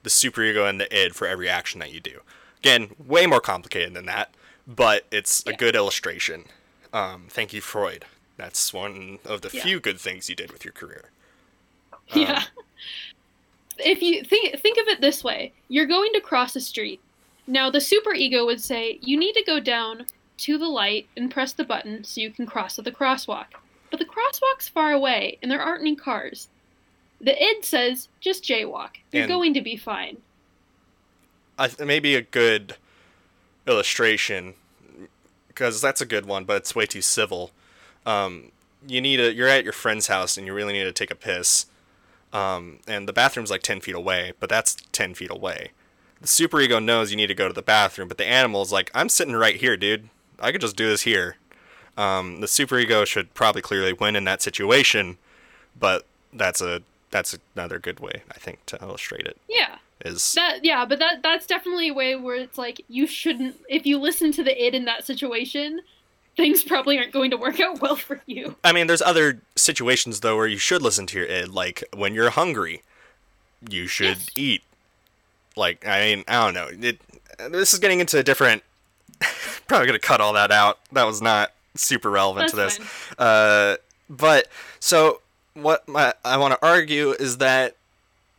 the 0.03 0.11
superego 0.11 0.69
and 0.69 0.81
the 0.81 0.93
id 0.95 1.15
for 1.15 1.27
every 1.27 1.49
action 1.49 1.79
that 1.81 1.93
you 1.93 2.01
do. 2.01 2.21
Again, 2.59 2.91
way 2.99 3.27
more 3.27 3.41
complicated 3.41 3.95
than 3.95 4.07
that, 4.07 4.35
but 4.67 5.05
it's 5.13 5.47
a 5.47 5.53
good 5.53 5.77
illustration. 5.77 6.45
Um, 6.93 7.27
thank 7.29 7.53
you, 7.53 7.61
Freud. 7.61 8.07
That's 8.37 8.73
one 8.73 9.19
of 9.25 9.43
the 9.43 9.51
Yeah. 9.53 9.63
few 9.63 9.81
good 9.81 10.01
things 10.01 10.29
you 10.29 10.35
did 10.35 10.51
with 10.51 10.65
your 10.65 10.73
career. 10.73 11.11
Yeah. 12.13 12.45
If 13.79 14.03
you 14.03 14.23
think 14.23 14.61
think 14.61 14.79
of 14.79 14.87
it 14.87 15.01
this 15.01 15.25
way, 15.25 15.53
you're 15.69 15.87
going 15.87 16.13
to 16.13 16.21
cross 16.21 16.55
a 16.55 16.61
street. 16.61 17.01
Now 17.47 17.71
the 17.71 17.81
superego 17.81 18.47
would 18.47 18.63
say 18.63 18.99
you 19.03 19.19
need 19.19 19.33
to 19.33 19.43
go 19.45 19.59
down 19.59 20.07
to 20.39 20.59
the 20.59 20.69
light 20.69 21.09
and 21.17 21.29
press 21.31 21.53
the 21.53 21.65
button 21.65 22.05
so 22.05 22.21
you 22.21 22.31
can 22.31 22.47
cross 22.47 22.79
at 22.79 22.85
the 22.85 22.93
crosswalk. 22.93 23.47
But 23.95 24.01
the 24.01 24.13
crosswalk's 24.13 24.67
far 24.67 24.91
away 24.91 25.39
and 25.41 25.49
there 25.49 25.61
aren't 25.63 25.83
any 25.83 25.95
cars. 25.95 26.49
The 27.21 27.41
id 27.41 27.65
says 27.65 28.09
just 28.21 28.43
jaywalk. 28.43 28.97
You're 29.13 29.23
And- 29.23 29.31
going 29.31 29.55
to 29.55 29.61
be 29.61 29.77
fine. 29.77 30.17
I 31.57 31.69
th- 31.69 31.87
maybe 31.87 32.17
a 32.17 32.23
good 32.23 32.75
illustration 33.69 34.55
because 35.47 35.81
that's 35.81 36.01
a 36.01 36.07
good 36.07 36.27
one, 36.27 36.45
but 36.45 36.57
it's 36.57 36.75
way 36.75 36.87
too 36.87 37.03
civil. 37.03 37.53
Um, 38.05 38.51
you 38.85 39.01
need 39.01 39.21
a 39.21 39.33
you're 39.33 39.47
at 39.47 39.63
your 39.63 39.73
friend's 39.73 40.09
house 40.09 40.37
and 40.37 40.45
you 40.45 40.53
really 40.53 40.73
need 40.73 40.83
to 40.83 40.93
take 40.93 41.13
a 41.13 41.15
piss, 41.15 41.67
um, 42.33 42.81
and 42.89 43.07
the 43.07 43.13
bathroom's 43.13 43.49
like 43.53 43.63
ten 43.63 43.81
feet 43.81 43.95
away, 43.95 44.33
but 44.41 44.49
that's 44.49 44.75
ten 44.91 45.15
feet 45.15 45.31
away. 45.31 45.71
The 46.21 46.27
superego 46.27 46.83
knows 46.83 47.13
you 47.13 47.17
need 47.17 47.29
to 47.29 47.35
go 47.35 47.47
to 47.47 47.55
the 47.55 47.63
bathroom, 47.63 48.09
but 48.09 48.19
the 48.19 48.27
animal's 48.27 48.73
like, 48.73 48.91
I'm 48.93 49.09
sitting 49.09 49.37
right 49.37 49.55
here, 49.55 49.77
dude. 49.77 50.09
I 50.41 50.51
could 50.51 50.63
just 50.63 50.75
do 50.75 50.89
this 50.89 51.03
here. 51.03 51.37
Um, 51.97 52.41
the 52.41 52.47
superego 52.47 53.07
should 53.07 53.33
probably 53.35 53.63
clearly 53.63 53.93
win 53.93 54.17
in 54.17 54.25
that 54.25 54.43
situation, 54.43 55.19
but 55.79 56.05
that's 56.33 56.61
a 56.61 56.83
that's 57.11 57.37
another 57.55 57.79
good 57.79 58.01
way 58.01 58.23
I 58.31 58.35
think 58.39 58.65
to 58.67 58.79
illustrate 58.83 59.27
it. 59.27 59.37
Yeah. 59.49 59.77
Is 60.05 60.33
That 60.35 60.65
yeah, 60.65 60.85
but 60.85 60.99
that 60.99 61.23
that's 61.23 61.47
definitely 61.47 61.89
a 61.89 61.95
way 61.95 62.17
where 62.17 62.35
it's 62.37 62.59
like 62.59 62.85
you 62.89 63.07
shouldn't 63.07 63.57
if 63.69 63.87
you 63.87 63.99
listen 63.99 64.33
to 64.33 64.43
the 64.43 64.61
id 64.67 64.75
in 64.75 64.85
that 64.87 65.05
situation, 65.07 65.81
things 66.37 66.65
probably 66.65 66.99
aren't 66.99 67.13
going 67.13 67.31
to 67.31 67.37
work 67.37 67.61
out 67.61 67.81
well 67.81 67.95
for 67.97 68.21
you. 68.27 68.57
I 68.65 68.73
mean, 68.73 68.89
there's 68.89 69.01
other 69.03 69.41
situations 69.55 70.21
though 70.21 70.37
where 70.37 70.49
you 70.49 70.59
should 70.59 70.83
listen 70.83 71.07
to 71.07 71.19
your 71.19 71.29
id, 71.29 71.49
like 71.51 71.85
when 71.95 72.13
you're 72.13 72.31
hungry, 72.31 72.83
you 73.71 73.87
should 73.87 74.19
Yes. 74.19 74.27
eat. 74.37 74.63
Like, 75.57 75.87
I 75.87 76.01
mean, 76.01 76.25
I 76.27 76.45
don't 76.45 76.55
know. 76.55 76.69
It, 76.89 76.99
this 77.53 77.73
is 77.73 77.79
getting 77.79 78.01
into 78.01 78.19
a 78.19 78.25
different. 78.25 78.65
probably 79.69 79.87
gonna 79.87 80.01
cut 80.01 80.21
all 80.21 80.33
that 80.33 80.51
out. 80.51 80.81
That 80.91 81.05
was 81.05 81.23
not 81.23 81.53
super 81.75 82.11
relevant 82.11 82.51
to 82.51 82.57
this. 82.57 82.79
Uh, 83.19 83.77
but 84.09 84.49
so 84.81 85.21
what 85.55 85.87
my, 85.89 86.15
I 86.25 86.37
want 86.37 86.53
to 86.53 86.67
argue 86.67 87.11
is 87.11 87.39
that 87.39 87.77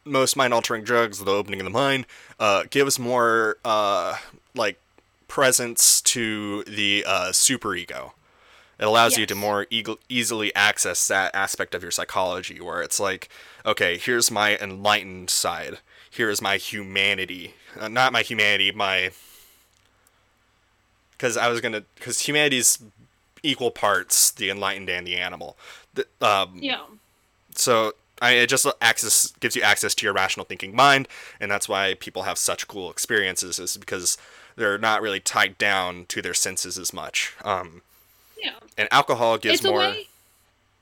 most 0.03 0.35
mind-altering 0.35 0.83
drugs, 0.83 1.19
the 1.19 1.31
opening 1.31 1.59
of 1.59 1.65
the 1.65 1.71
mind, 1.71 2.05
uh, 2.39 2.63
gives 2.69 2.99
more 2.99 3.57
uh, 3.65 4.17
like 4.53 4.79
presence 5.27 6.01
to 6.01 6.63
the 6.63 7.03
uh, 7.07 7.29
superego. 7.31 8.11
It 8.77 8.85
allows 8.85 9.17
you 9.17 9.25
to 9.25 9.35
more 9.35 9.67
eagle 9.69 9.99
easily 10.09 10.53
access 10.53 11.07
that 11.07 11.33
aspect 11.33 11.73
of 11.73 11.81
your 11.81 11.91
psychology, 11.91 12.59
where 12.59 12.81
it's 12.81 12.99
like, 12.99 13.29
okay, 13.65 13.97
here's 13.97 14.29
my 14.29 14.57
enlightened 14.57 15.29
side. 15.29 15.79
Here's 16.11 16.41
my 16.41 16.57
humanity, 16.57 17.53
uh, 17.79 17.87
not 17.87 18.13
my 18.13 18.21
humanity, 18.21 18.71
my. 18.71 19.11
Because 21.11 21.37
I 21.37 21.47
was 21.47 21.61
gonna, 21.61 21.83
because 21.95 22.19
humanity's 22.19 22.77
equal 23.45 23.71
parts 23.71 24.31
the 24.31 24.49
enlightened 24.49 24.89
and 24.89 25.05
the 25.07 25.15
animal. 25.17 25.57
The, 25.93 26.07
um, 26.21 26.59
Yeah. 26.61 26.81
so 27.55 27.93
I, 28.21 28.31
it 28.31 28.47
just 28.49 28.65
access 28.81 29.33
gives 29.39 29.55
you 29.55 29.61
access 29.61 29.93
to 29.95 30.05
your 30.05 30.13
rational 30.13 30.45
thinking 30.45 30.75
mind, 30.75 31.07
and 31.39 31.51
that's 31.51 31.67
why 31.69 31.95
people 31.99 32.23
have 32.23 32.37
such 32.37 32.67
cool 32.67 32.89
experiences. 32.89 33.59
Is 33.59 33.77
because 33.77 34.17
they're 34.55 34.77
not 34.77 35.01
really 35.01 35.19
tied 35.19 35.57
down 35.57 36.05
to 36.07 36.21
their 36.21 36.33
senses 36.33 36.77
as 36.77 36.93
much. 36.93 37.33
Um, 37.43 37.81
Yeah. 38.41 38.53
and 38.77 38.87
alcohol 38.91 39.37
gives 39.37 39.59
it's 39.59 39.65
a 39.65 39.69
more. 39.69 39.79
way 39.79 40.07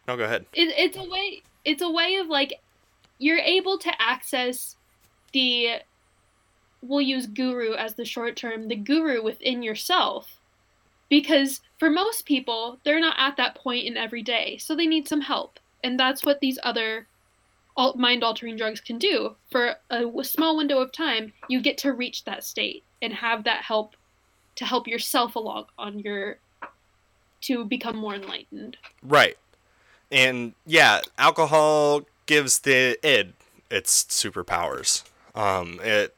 No, 0.08 0.16
go 0.18 0.26
ahead. 0.26 0.46
it, 0.54 0.74
it's 0.78 0.98
a 0.98 1.04
way 1.04 1.42
it's 1.66 1.82
a 1.82 1.90
way 1.90 2.16
of 2.18 2.28
like 2.28 2.54
you're 3.20 3.40
able 3.40 3.78
to 3.80 4.02
access 4.02 4.76
the 5.32 5.80
we'll 6.82 7.02
use 7.02 7.26
guru 7.26 7.74
as 7.74 7.96
the 7.96 8.06
short 8.06 8.36
term 8.36 8.68
the 8.68 8.76
guru 8.76 9.24
within 9.24 9.64
yourself 9.64 10.38
because 11.10 11.62
for 11.80 11.90
most 11.90 12.26
people 12.26 12.80
they're 12.84 13.00
not 13.00 13.16
at 13.18 13.38
that 13.38 13.56
point 13.56 13.86
in 13.86 13.98
every 13.98 14.22
day 14.22 14.58
so 14.58 14.76
they 14.76 14.88
need 14.88 15.08
some 15.08 15.22
help 15.22 15.60
and 15.84 16.00
that's 16.00 16.24
what 16.24 16.40
these 16.40 16.60
other 16.64 17.08
mind 17.96 18.24
altering 18.24 18.56
drugs 18.56 18.80
can 18.80 19.00
do 19.00 19.36
for 19.50 19.76
a 19.90 20.06
small 20.24 20.56
window 20.56 20.80
of 20.80 20.92
time 20.92 21.34
you 21.50 21.60
get 21.60 21.78
to 21.78 21.92
reach 21.92 22.24
that 22.24 22.44
state 22.44 22.84
and 23.02 23.14
have 23.14 23.44
that 23.44 23.64
help 23.64 23.96
to 24.56 24.66
help 24.66 24.88
yourself 24.88 25.36
along 25.36 25.66
on 25.78 26.00
your 26.00 26.38
to 27.42 27.66
become 27.66 27.98
more 27.98 28.16
enlightened 28.16 28.78
Right. 29.02 29.38
And 30.14 30.54
yeah, 30.66 31.02
alcohol 31.18 32.04
gives 32.28 32.60
the 32.60 32.98
id 33.04 33.34
its 33.72 34.04
superpowers. 34.04 35.04
Um, 35.34 35.80
it 35.84 36.16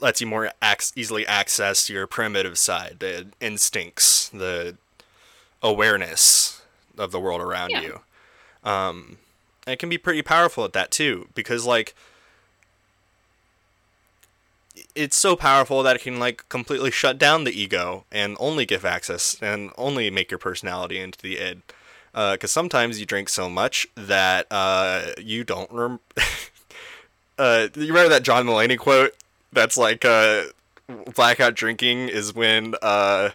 lets 0.00 0.20
you 0.20 0.26
more 0.26 0.50
ac- 0.62 0.92
easily 0.96 1.26
access 1.26 1.88
your 1.90 2.06
primitive 2.06 2.58
side, 2.58 2.96
the 3.00 3.26
instincts, 3.40 4.28
the 4.30 4.76
awareness 5.62 6.62
of 6.98 7.10
the 7.12 7.20
world 7.20 7.40
around 7.40 7.70
Yeah. 7.70 7.80
you. 7.82 8.00
Um, 8.64 9.18
it 9.66 9.78
can 9.78 9.88
be 9.88 9.98
pretty 9.98 10.22
powerful 10.22 10.64
at 10.64 10.72
that 10.74 10.90
too, 10.90 11.28
because 11.34 11.64
like 11.66 11.94
it's 14.94 15.16
so 15.16 15.36
powerful 15.36 15.82
that 15.82 15.96
it 15.96 16.02
can 16.02 16.18
like 16.18 16.48
completely 16.48 16.90
shut 16.90 17.16
down 17.18 17.44
the 17.44 17.52
ego 17.52 18.04
and 18.10 18.36
only 18.40 18.66
give 18.66 18.84
access 18.84 19.36
and 19.40 19.70
only 19.78 20.10
make 20.10 20.30
your 20.30 20.38
personality 20.38 20.98
into 20.98 21.18
the 21.20 21.38
id 21.38 21.62
because 22.32 22.50
sometimes 22.50 22.98
you 22.98 23.06
drink 23.06 23.28
so 23.28 23.48
much 23.48 23.86
that 23.96 24.46
uh, 24.50 25.06
you 25.18 25.44
don't 25.44 25.70
rem- 25.72 26.00
uh, 27.38 27.68
you 27.76 27.86
remember 27.88 28.08
that 28.08 28.22
john 28.24 28.44
mulaney 28.46 28.76
quote 28.78 29.14
that's 29.54 29.76
like 29.76 30.04
uh, 30.04 30.44
blackout 31.14 31.54
drinking 31.54 32.08
is 32.08 32.34
when 32.34 32.74
uh, 32.82 33.30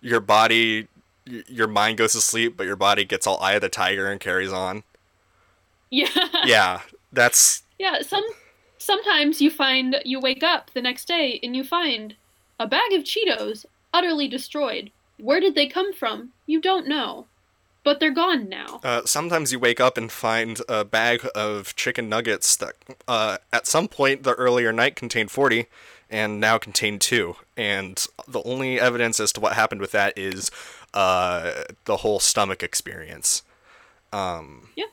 your 0.00 0.20
body 0.20 0.88
y- 1.26 1.44
your 1.48 1.68
mind 1.68 1.98
goes 1.98 2.12
to 2.12 2.20
sleep 2.20 2.56
but 2.56 2.66
your 2.66 2.76
body 2.76 3.04
gets 3.04 3.26
all 3.26 3.40
eye 3.40 3.54
of 3.54 3.62
the 3.62 3.68
tiger 3.68 4.10
and 4.10 4.20
carries 4.20 4.52
on 4.52 4.84
yeah 5.90 6.08
yeah 6.42 6.80
that's 7.12 7.62
Yeah, 7.78 8.02
some 8.02 8.24
sometimes 8.78 9.40
you 9.40 9.50
find 9.50 9.96
you 10.04 10.20
wake 10.20 10.42
up 10.42 10.70
the 10.72 10.82
next 10.82 11.06
day 11.06 11.38
and 11.42 11.54
you 11.56 11.64
find 11.64 12.16
a 12.58 12.66
bag 12.66 12.92
of 12.92 13.04
Cheetos 13.04 13.64
utterly 13.92 14.28
destroyed. 14.28 14.92
Where 15.18 15.40
did 15.40 15.54
they 15.54 15.68
come 15.68 15.92
from? 15.92 16.32
You 16.46 16.60
don't 16.60 16.88
know. 16.88 17.28
But 17.84 18.00
they're 18.00 18.10
gone 18.14 18.48
now. 18.48 18.80
Uh, 18.82 19.02
sometimes 19.04 19.52
you 19.52 19.58
wake 19.58 19.78
up 19.78 19.96
and 19.98 20.10
find 20.10 20.60
a 20.68 20.84
bag 20.84 21.26
of 21.34 21.76
chicken 21.76 22.08
nuggets 22.08 22.56
that 22.56 22.72
uh, 23.06 23.36
at 23.52 23.66
some 23.66 23.88
point 23.88 24.22
the 24.22 24.32
earlier 24.34 24.72
night 24.72 24.96
contained 24.96 25.30
40 25.30 25.66
and 26.10 26.40
now 26.40 26.56
contain 26.58 26.98
2. 26.98 27.36
And 27.56 28.04
the 28.26 28.42
only 28.44 28.80
evidence 28.80 29.20
as 29.20 29.32
to 29.34 29.40
what 29.40 29.52
happened 29.52 29.80
with 29.82 29.92
that 29.92 30.16
is 30.16 30.50
uh, 30.94 31.64
the 31.84 31.98
whole 31.98 32.18
stomach 32.20 32.62
experience. 32.62 33.42
Um, 34.12 34.68
Yeah. 34.76 34.86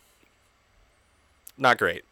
Not 1.57 1.77
great. 1.77 2.03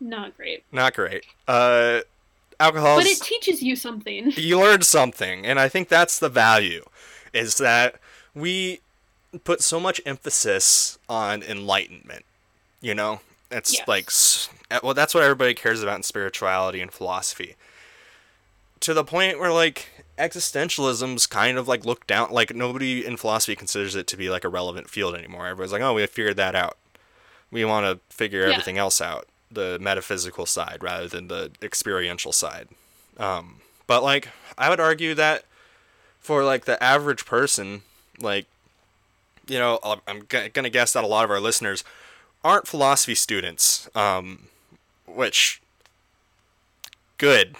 Not 0.00 0.36
great. 0.36 0.62
Not 0.70 0.94
great. 0.94 1.24
Uh, 1.46 2.00
alcohol 2.60 2.96
But 2.98 3.06
it 3.06 3.20
teaches 3.20 3.62
you 3.62 3.76
something. 3.76 4.32
you 4.36 4.58
learned 4.60 4.84
something 4.84 5.46
and 5.46 5.60
i 5.60 5.68
think 5.68 5.88
that's 5.88 6.18
the 6.18 6.28
value 6.28 6.84
is 7.32 7.58
that 7.58 7.94
we 8.34 8.80
put 9.44 9.60
so 9.62 9.78
much 9.78 10.00
emphasis 10.06 10.98
on 11.08 11.42
enlightenment 11.42 12.24
you 12.80 12.94
know 12.94 13.20
it's 13.50 13.74
Yes. 13.74 13.88
like 13.88 14.10
uh, 14.70 14.80
well 14.82 14.94
that's 14.94 15.14
what 15.14 15.22
everybody 15.22 15.54
cares 15.54 15.82
about 15.82 15.96
in 15.96 16.02
spirituality 16.02 16.80
and 16.80 16.92
philosophy 16.92 17.56
to 18.80 18.94
the 18.94 19.04
point 19.04 19.38
where 19.38 19.52
like 19.52 19.88
existentialism's 20.18 21.26
kind 21.26 21.58
of 21.58 21.68
like 21.68 21.84
looked 21.84 22.06
down 22.06 22.30
like 22.30 22.54
nobody 22.54 23.04
in 23.04 23.16
philosophy 23.16 23.54
considers 23.56 23.94
it 23.94 24.06
to 24.06 24.16
be 24.16 24.30
like 24.30 24.44
a 24.44 24.48
relevant 24.48 24.88
field 24.88 25.14
anymore. 25.14 25.46
Everybody's 25.46 25.72
like, 25.72 25.82
"Oh, 25.82 25.94
we 25.94 26.06
figured 26.06 26.36
that 26.36 26.54
out. 26.54 26.76
We 27.50 27.64
want 27.64 27.86
to 27.86 28.14
figure 28.14 28.42
Yeah. 28.46 28.50
everything 28.52 28.78
else 28.78 29.00
out, 29.00 29.26
the 29.50 29.78
metaphysical 29.80 30.46
side 30.46 30.78
rather 30.82 31.08
than 31.08 31.28
the 31.28 31.50
experiential 31.62 32.32
side." 32.32 32.68
Um, 33.16 33.60
but 33.86 34.02
like 34.02 34.28
I 34.56 34.70
would 34.70 34.80
argue 34.80 35.14
that 35.14 35.44
for 36.20 36.44
like 36.44 36.64
the 36.64 36.80
average 36.82 37.24
person, 37.26 37.82
like 38.20 38.46
you 39.48 39.58
know, 39.58 39.78
I'm- 39.82 40.26
g- 40.28 40.48
gonna 40.50 40.70
guess 40.70 40.92
that 40.92 41.04
a 41.04 41.06
lot 41.06 41.24
of 41.24 41.30
our 41.30 41.40
listeners 41.40 41.84
aren't 42.44 42.68
philosophy 42.68 43.14
students, 43.14 43.88
um, 43.94 44.48
which 45.06 45.60
good. 47.18 47.56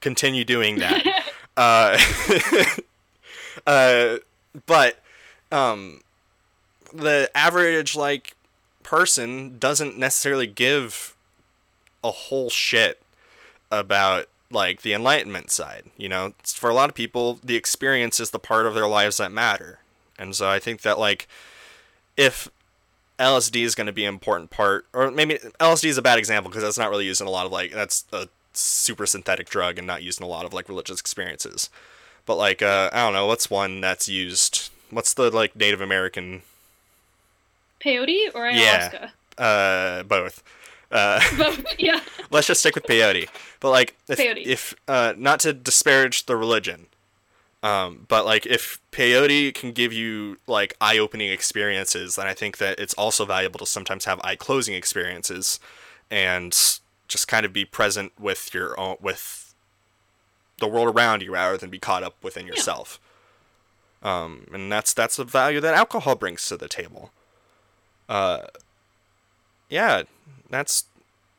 Continue 0.00 0.44
doing 0.44 0.78
that. 0.78 1.24
uh, 1.56 1.98
uh, 3.66 4.18
but 4.66 5.00
um, 5.50 6.00
the 6.92 7.30
average 7.34 7.94
like 7.94 8.34
person 8.82 9.58
doesn't 9.58 9.96
necessarily 9.98 10.46
give 10.46 11.14
a 12.02 12.10
whole 12.10 12.50
shit 12.50 13.00
about 13.70 14.26
like 14.50 14.82
the 14.82 14.92
enlightenment 14.92 15.50
side. 15.50 15.84
You 15.96 16.08
know, 16.08 16.34
for 16.44 16.68
a 16.70 16.74
lot 16.74 16.88
of 16.88 16.94
people, 16.94 17.38
the 17.44 17.56
experience 17.56 18.18
is 18.20 18.30
the 18.30 18.38
part 18.38 18.66
of 18.66 18.74
their 18.74 18.88
lives 18.88 19.18
that 19.18 19.32
matter, 19.32 19.78
and 20.18 20.34
so 20.36 20.48
I 20.48 20.58
think 20.58 20.82
that 20.82 20.98
like 20.98 21.26
if 22.16 22.48
LSD 23.18 23.62
is 23.62 23.74
going 23.74 23.86
to 23.86 23.92
be 23.92 24.04
an 24.04 24.08
important 24.14 24.50
part, 24.50 24.86
or 24.92 25.10
maybe 25.10 25.38
LSD 25.60 25.84
is 25.86 25.98
a 25.98 26.02
bad 26.02 26.18
example 26.18 26.50
because 26.50 26.62
that's 26.62 26.78
not 26.78 26.90
really 26.90 27.06
used 27.06 27.20
in 27.20 27.26
a 27.26 27.30
lot 27.30 27.46
of 27.46 27.52
like 27.52 27.72
that's 27.72 28.04
a 28.12 28.28
super 28.52 29.06
synthetic 29.06 29.48
drug 29.48 29.78
and 29.78 29.86
not 29.86 30.02
used 30.02 30.20
in 30.20 30.24
a 30.24 30.28
lot 30.28 30.44
of 30.44 30.52
like 30.52 30.68
religious 30.68 31.00
experiences. 31.00 31.70
But 32.26 32.36
like 32.36 32.62
uh, 32.62 32.90
I 32.92 33.04
don't 33.04 33.12
know, 33.14 33.26
what's 33.26 33.50
one 33.50 33.80
that's 33.80 34.08
used? 34.08 34.70
What's 34.90 35.14
the 35.14 35.30
like 35.30 35.56
Native 35.56 35.80
American? 35.80 36.42
Peyote 37.84 38.34
or 38.34 38.48
Yeah. 38.48 38.90
ayahuasca? 38.90 39.10
Uh, 39.38 40.02
both. 40.04 40.42
Uh, 40.90 41.20
Both. 41.38 41.64
Yeah. 41.78 42.00
let's 42.30 42.46
just 42.46 42.60
stick 42.60 42.74
with 42.74 42.84
peyote. 42.84 43.26
But 43.60 43.70
like, 43.70 43.96
if, 44.08 44.18
Peyote. 44.18 44.44
if 44.44 44.74
uh, 44.86 45.14
not 45.16 45.40
to 45.40 45.54
disparage 45.54 46.26
the 46.26 46.36
religion, 46.36 46.84
um, 47.62 48.06
but 48.08 48.24
like 48.24 48.44
if 48.46 48.80
peyote 48.90 49.54
can 49.54 49.72
give 49.72 49.92
you 49.92 50.38
like 50.46 50.74
eye-opening 50.80 51.30
experiences, 51.30 52.16
then 52.16 52.26
I 52.26 52.34
think 52.34 52.58
that 52.58 52.78
it's 52.80 52.94
also 52.94 53.24
valuable 53.24 53.58
to 53.60 53.66
sometimes 53.66 54.04
have 54.04 54.20
eye-closing 54.24 54.74
experiences, 54.74 55.60
and 56.10 56.52
just 57.08 57.28
kind 57.28 57.46
of 57.46 57.52
be 57.52 57.64
present 57.64 58.12
with 58.18 58.52
your 58.52 58.78
own 58.78 58.96
with 59.00 59.54
the 60.58 60.66
world 60.66 60.94
around 60.94 61.22
you 61.22 61.32
rather 61.32 61.56
than 61.56 61.70
be 61.70 61.78
caught 61.78 62.02
up 62.02 62.16
within 62.22 62.46
yourself. 62.46 62.98
Um, 64.02 64.46
and 64.52 64.70
that's 64.70 64.92
that's 64.92 65.16
the 65.16 65.24
value 65.24 65.60
that 65.60 65.74
alcohol 65.74 66.16
brings 66.16 66.46
to 66.46 66.56
the 66.56 66.68
table. 66.68 67.12
Uh, 68.08 68.42
yeah, 69.68 70.02
that's 70.50 70.86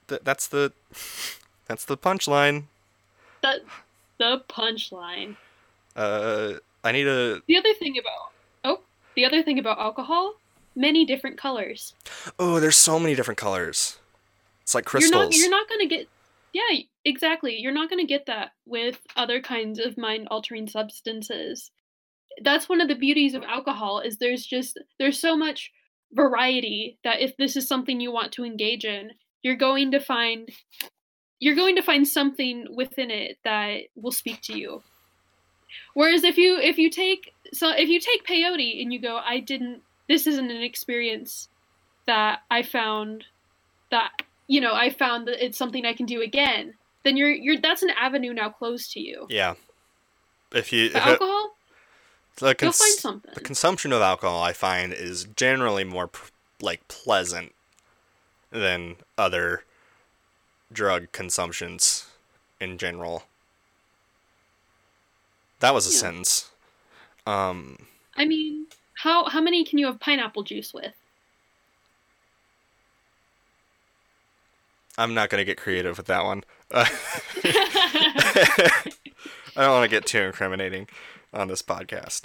th- 0.07 0.21
that's 0.23 0.47
the 0.47 0.71
that's 1.67 1.83
the 1.83 1.97
punchline. 2.07 2.63
The 3.41 3.61
the 4.17 4.43
punchline. 4.47 5.35
Uh, 5.95 6.53
I 6.83 6.91
need 6.91 7.07
a. 7.07 7.41
The 7.47 7.57
other 7.57 7.73
thing 7.73 7.97
about 7.97 8.31
oh, 8.63 8.81
the 9.15 9.25
other 9.25 9.43
thing 9.43 9.59
about 9.59 9.79
alcohol, 9.79 10.35
many 10.75 11.05
different 11.05 11.37
colors. 11.37 11.93
Oh, 12.39 12.59
there's 12.59 12.77
so 12.77 12.99
many 12.99 13.15
different 13.15 13.37
colors. 13.37 13.97
It's 14.61 14.73
like 14.73 14.85
You're 14.85 15.01
crystals. 15.01 15.13
not 15.13 15.35
you're 15.35 15.49
not 15.49 15.69
gonna 15.69 15.87
get 15.87 16.07
yeah 16.53 16.79
exactly. 17.05 17.57
You're 17.57 17.73
not 17.73 17.89
gonna 17.89 18.05
get 18.05 18.25
that 18.27 18.51
with 18.65 18.99
other 19.15 19.41
kinds 19.41 19.79
of 19.79 19.97
mind 19.97 20.27
altering 20.31 20.67
substances. 20.67 21.71
That's 22.41 22.67
one 22.67 22.81
of 22.81 22.87
the 22.87 22.95
beauties 22.95 23.35
of 23.35 23.43
alcohol 23.43 23.99
is 23.99 24.17
there's 24.17 24.45
just 24.45 24.79
there's 24.99 25.19
so 25.19 25.35
much 25.37 25.71
variety 26.13 26.97
that 27.03 27.21
if 27.21 27.35
this 27.37 27.55
is 27.55 27.67
something 27.67 27.99
you 27.99 28.11
want 28.11 28.31
to 28.33 28.45
engage 28.45 28.85
in, 28.85 29.11
you're 29.41 29.55
going 29.55 29.91
to 29.91 29.99
find 29.99 30.49
you're 31.39 31.55
going 31.55 31.75
to 31.75 31.81
find 31.81 32.07
something 32.07 32.65
within 32.73 33.11
it 33.11 33.37
that 33.43 33.81
will 33.95 34.11
speak 34.11 34.41
to 34.43 34.57
you. 34.57 34.81
Whereas 35.93 36.23
if 36.23 36.37
you 36.37 36.57
if 36.59 36.77
you 36.77 36.89
take 36.89 37.33
so 37.53 37.71
if 37.71 37.89
you 37.89 37.99
take 37.99 38.25
peyote 38.25 38.81
and 38.81 38.91
you 38.91 38.99
go, 38.99 39.17
I 39.17 39.39
didn't 39.39 39.81
this 40.07 40.27
isn't 40.27 40.51
an 40.51 40.61
experience 40.61 41.49
that 42.05 42.39
I 42.51 42.63
found 42.63 43.25
that 43.91 44.11
you 44.47 44.59
know 44.61 44.73
I 44.73 44.89
found 44.89 45.27
that 45.27 45.43
it's 45.43 45.57
something 45.57 45.85
I 45.85 45.93
can 45.93 46.05
do 46.05 46.21
again, 46.21 46.73
then 47.03 47.17
you're 47.17 47.29
you're 47.29 47.59
that's 47.59 47.83
an 47.83 47.91
avenue 47.91 48.33
now 48.33 48.49
closed 48.49 48.91
to 48.93 48.99
you. 48.99 49.27
yeah. 49.29 49.55
If 50.51 50.71
you 50.71 50.85
if 50.85 50.95
it, 50.95 51.07
alcohol, 51.07 51.55
the, 52.37 52.45
you'll 52.45 52.55
cons- 52.55 52.77
find 52.77 52.93
something. 52.93 53.31
the 53.33 53.39
consumption 53.41 53.91
of 53.91 54.01
alcohol, 54.01 54.43
I 54.43 54.53
find, 54.53 54.93
is 54.93 55.25
generally 55.35 55.83
more 55.83 56.07
p- 56.07 56.19
like 56.61 56.87
pleasant 56.87 57.53
than 58.51 58.97
other 59.17 59.63
drug 60.71 61.11
consumptions 61.11 62.05
in 62.59 62.77
general. 62.77 63.23
That 65.63 65.73
was 65.73 65.87
a 65.87 65.91
Yeah. 65.91 65.97
sentence. 66.01 66.49
Um, 67.25 67.87
I 68.17 68.25
mean, 68.25 68.67
how 68.95 69.29
how 69.29 69.39
many 69.39 69.63
can 69.63 69.79
you 69.79 69.85
have 69.85 69.97
pineapple 69.97 70.43
juice 70.43 70.73
with? 70.73 70.93
I'm 74.97 75.13
not 75.13 75.29
gonna 75.29 75.45
get 75.45 75.57
creative 75.57 75.95
with 75.95 76.07
that 76.07 76.25
one. 76.25 76.43
Uh, 76.69 76.83
I 77.45 78.81
don't 79.55 79.71
want 79.71 79.85
to 79.85 79.87
get 79.87 80.05
too 80.05 80.19
incriminating 80.23 80.89
on 81.33 81.47
this 81.47 81.61
podcast. 81.61 82.23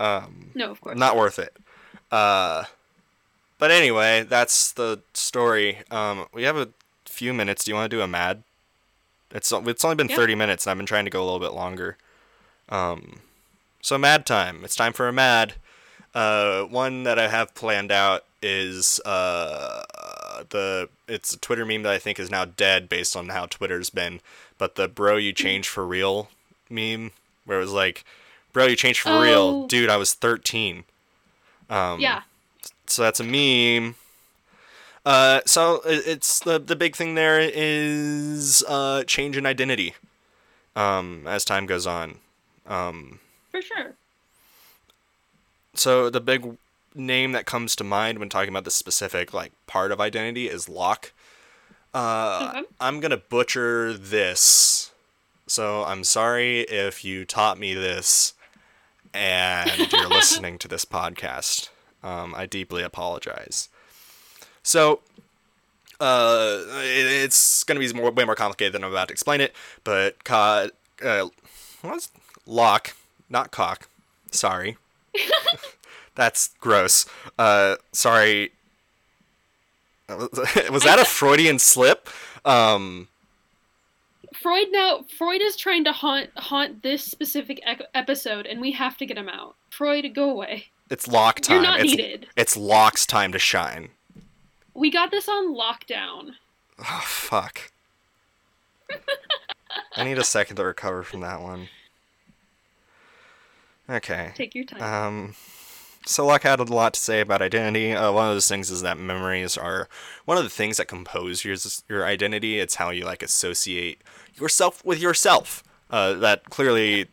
Um, 0.00 0.50
no, 0.56 0.72
of 0.72 0.80
course. 0.80 0.98
not 0.98 1.16
worth 1.16 1.38
it. 1.38 1.56
Uh, 2.10 2.64
but 3.58 3.70
anyway, 3.70 4.24
that's 4.28 4.72
the 4.72 5.00
story. 5.14 5.78
Um, 5.92 6.26
we 6.34 6.42
have 6.42 6.56
a 6.56 6.70
few 7.04 7.32
minutes. 7.32 7.62
Do 7.62 7.70
you 7.70 7.76
want 7.76 7.88
to 7.88 7.96
do 7.96 8.02
a 8.02 8.08
mad? 8.08 8.42
It's 9.30 9.52
it's 9.52 9.84
only 9.84 9.94
been 9.94 10.08
Yeah. 10.08 10.16
30 10.16 10.34
minutes, 10.34 10.66
and 10.66 10.72
I've 10.72 10.76
been 10.76 10.86
trying 10.86 11.04
to 11.04 11.10
go 11.10 11.22
a 11.22 11.26
little 11.26 11.38
bit 11.38 11.52
longer. 11.52 11.96
Um, 12.70 13.20
so 13.82 13.98
mad 13.98 14.26
time. 14.26 14.60
It's 14.64 14.76
time 14.76 14.92
for 14.92 15.08
a 15.08 15.12
mad. 15.12 15.54
Uh, 16.14 16.62
one 16.64 17.02
that 17.04 17.18
I 17.18 17.28
have 17.28 17.54
planned 17.54 17.92
out 17.92 18.24
is 18.42 18.98
uh 19.04 19.82
the 20.48 20.88
it's 21.06 21.34
a 21.34 21.38
Twitter 21.38 21.66
meme 21.66 21.82
that 21.82 21.92
I 21.92 21.98
think 21.98 22.18
is 22.18 22.30
now 22.30 22.46
dead 22.46 22.88
based 22.88 23.14
on 23.16 23.28
how 23.28 23.46
Twitter's 23.46 23.90
been, 23.90 24.20
but 24.58 24.74
the 24.76 24.88
bro 24.88 25.16
you 25.16 25.32
change 25.32 25.68
for 25.68 25.86
real 25.86 26.30
meme 26.68 27.12
where 27.44 27.58
it 27.58 27.62
was 27.62 27.72
like, 27.72 28.04
bro 28.52 28.66
you 28.66 28.76
changed 28.76 29.00
for 29.00 29.20
real, 29.20 29.62
Oh. 29.64 29.66
dude 29.68 29.90
I 29.90 29.96
was 29.98 30.14
13. 30.14 30.84
Um, 31.68 32.00
yeah. 32.00 32.22
so 32.86 33.02
that's 33.02 33.20
a 33.20 33.24
meme. 33.24 33.94
Uh, 35.06 35.40
so 35.46 35.80
it's 35.84 36.40
the 36.40 36.58
the 36.58 36.76
big 36.76 36.96
thing 36.96 37.14
there 37.14 37.40
is 37.40 38.64
uh 38.68 39.04
change 39.04 39.36
in 39.36 39.46
identity. 39.46 39.94
Um, 40.76 41.26
as 41.26 41.44
time 41.44 41.66
goes 41.66 41.86
on. 41.86 42.16
Um, 42.70 43.18
For 43.50 43.60
sure. 43.60 43.94
so 45.74 46.08
the 46.08 46.20
big 46.20 46.56
name 46.94 47.32
that 47.32 47.46
comes 47.46 47.74
to 47.76 47.84
mind 47.84 48.18
when 48.18 48.28
talking 48.28 48.48
about 48.48 48.64
this 48.64 48.74
specific 48.74 49.32
like 49.34 49.52
part 49.66 49.92
of 49.92 50.00
identity 50.00 50.48
is 50.48 50.68
Locke. 50.68 51.12
Uh, 51.92 52.52
Okay. 52.56 52.62
I'm 52.80 53.00
gonna 53.00 53.16
butcher 53.16 53.92
this, 53.94 54.92
so 55.46 55.84
I'm 55.84 56.04
sorry 56.04 56.60
if 56.60 57.04
you 57.04 57.24
taught 57.24 57.58
me 57.58 57.74
this 57.74 58.34
and 59.12 59.90
you're 59.92 60.08
listening 60.08 60.56
to 60.58 60.68
this 60.68 60.84
podcast. 60.84 61.68
Um, 62.02 62.34
I 62.36 62.46
deeply 62.46 62.82
apologize. 62.84 63.68
So, 64.62 65.00
uh, 65.98 66.60
it, 66.84 67.06
it's 67.24 67.64
gonna 67.64 67.80
be 67.80 67.92
more, 67.92 68.10
way 68.12 68.24
more 68.24 68.36
complicated 68.36 68.72
than 68.74 68.84
I'm 68.84 68.90
about 68.92 69.08
to 69.08 69.12
explain 69.12 69.40
it. 69.40 69.54
But 69.84 70.16
uh, 70.30 70.68
what's 71.82 72.10
Locke, 72.46 72.96
not 73.28 73.50
cock. 73.50 73.88
Sorry. 74.30 74.76
That's 76.14 76.50
gross. 76.60 77.06
Uh, 77.38 77.76
sorry. 77.92 78.52
Was 80.08 80.82
that 80.82 80.98
a 80.98 81.04
Freudian 81.04 81.58
slip? 81.58 82.08
Um, 82.44 83.08
Freud 84.40 84.68
now 84.70 85.04
Freud 85.16 85.40
is 85.42 85.56
trying 85.56 85.84
to 85.84 85.92
haunt 85.92 86.30
haunt 86.36 86.82
this 86.82 87.04
specific 87.04 87.60
ec- 87.66 87.86
episode, 87.94 88.46
and 88.46 88.60
we 88.60 88.72
have 88.72 88.96
to 88.98 89.06
get 89.06 89.18
him 89.18 89.28
out. 89.28 89.54
Freud, 89.70 90.12
go 90.14 90.30
away. 90.30 90.66
it's 90.88 91.06
lock 91.06 91.40
time. 91.40 91.56
You're 91.56 91.62
not 91.62 91.80
it's, 91.80 91.90
needed. 91.90 92.26
It's 92.36 92.56
Locke's 92.56 93.06
time 93.06 93.32
to 93.32 93.38
shine. 93.38 93.90
We 94.74 94.90
got 94.90 95.10
this 95.10 95.28
on 95.28 95.54
lockdown. 95.54 96.32
Oh 96.78 97.02
fuck. 97.04 97.70
I 99.96 100.04
need 100.04 100.18
a 100.18 100.24
second 100.24 100.56
to 100.56 100.64
recover 100.64 101.02
from 101.02 101.20
that 101.20 101.40
one. 101.40 101.68
Okay. 103.90 104.32
Take 104.34 104.54
your 104.54 104.64
time. 104.64 104.82
Um, 104.82 105.34
so 106.06 106.26
Locke 106.26 106.44
had 106.44 106.60
a 106.60 106.64
lot 106.64 106.94
to 106.94 107.00
say 107.00 107.20
about 107.20 107.42
identity. 107.42 107.92
Uh, 107.92 108.12
one 108.12 108.28
of 108.28 108.34
those 108.34 108.48
things 108.48 108.70
is 108.70 108.82
that 108.82 108.98
memories 108.98 109.58
are 109.58 109.88
one 110.24 110.38
of 110.38 110.44
the 110.44 110.50
things 110.50 110.76
that 110.78 110.86
compose 110.86 111.44
your 111.44 111.56
your 111.88 112.04
identity. 112.04 112.58
It's 112.58 112.76
how 112.76 112.90
you 112.90 113.04
like 113.04 113.22
associate 113.22 114.00
yourself 114.34 114.84
with 114.84 115.00
yourself. 115.00 115.62
Uh, 115.90 116.14
that 116.14 116.48
clearly 116.50 117.08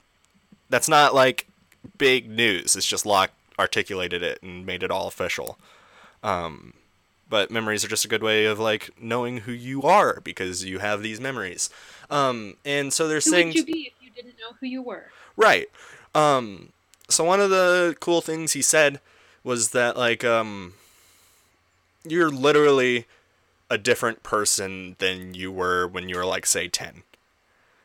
that's 0.70 0.88
not 0.88 1.14
like 1.14 1.48
big 1.98 2.30
news. 2.30 2.76
It's 2.76 2.86
just 2.86 3.06
Locke 3.06 3.32
articulated 3.60 4.22
it 4.22 4.42
and 4.42 4.66
made 4.66 4.84
it 4.84 4.92
all 4.92 5.08
official. 5.08 5.58
Um, 6.24 6.74
but 7.30 7.52
memories 7.52 7.84
are 7.84 7.90
just 7.90 8.06
a 8.06 8.08
good 8.08 8.24
way 8.24 8.46
of 8.46 8.60
like 8.60 8.92
knowing 9.00 9.40
who 9.40 9.52
you 9.52 9.82
are 9.82 10.22
because 10.24 10.64
you 10.64 10.80
have 10.80 11.02
these 11.02 11.20
memories. 11.20 11.70
Um, 12.10 12.56
and 12.64 12.94
so 12.94 13.08
they're 13.08 13.18
Who 13.18 13.22
saying 13.32 13.48
would 13.48 13.56
you 13.56 13.66
be 13.66 13.88
if 13.88 13.94
you 14.02 14.12
didn't 14.12 14.40
know 14.40 14.56
who 14.60 14.68
you 14.68 14.82
were? 14.82 15.12
Right. 15.36 15.70
Um 16.16 16.70
so 17.10 17.24
one 17.24 17.40
of 17.40 17.50
the 17.50 17.96
cool 18.00 18.22
things 18.22 18.54
he 18.54 18.62
said 18.62 19.00
was 19.44 19.70
that 19.72 19.98
like 19.98 20.24
um 20.24 20.74
you're 22.04 22.30
literally 22.30 23.06
a 23.70 23.78
different 23.78 24.24
person 24.24 24.96
than 25.00 25.34
you 25.34 25.52
were 25.52 25.88
when 25.88 26.10
you 26.10 26.18
were 26.18 26.26
like 26.26 26.46
say 26.46 26.68
10. 26.68 27.04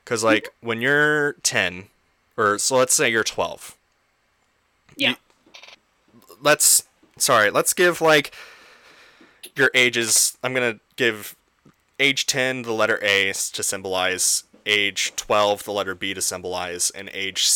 Cuz 0.05 0.25
like 0.25 0.49
when 0.61 0.81
you're 0.81 1.35
10 1.43 1.89
or 2.37 2.59
so 2.59 2.77
let's 2.77 2.95
say 2.95 3.09
you're 3.09 3.25
12. 3.25 3.77
Yeah. 4.97 5.15
Let's 6.41 6.85
sorry, 7.19 7.51
let's 7.51 7.73
give 7.73 8.01
like 8.01 8.35
your 9.57 9.71
ages. 9.75 10.37
I'm 10.43 10.55
going 10.55 10.75
to 10.75 10.81
give 10.97 11.37
age 11.99 12.27
10 12.27 12.63
the 12.63 12.73
letter 12.73 12.99
A 13.03 13.33
to 13.33 13.63
symbolize 13.63 14.45
age 14.65 15.13
12 15.17 15.65
the 15.65 15.73
letter 15.73 15.95
B 15.95 16.15
to 16.15 16.23
symbolize 16.23 16.91
and 16.91 17.11
age 17.13 17.49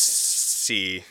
C 0.67 1.03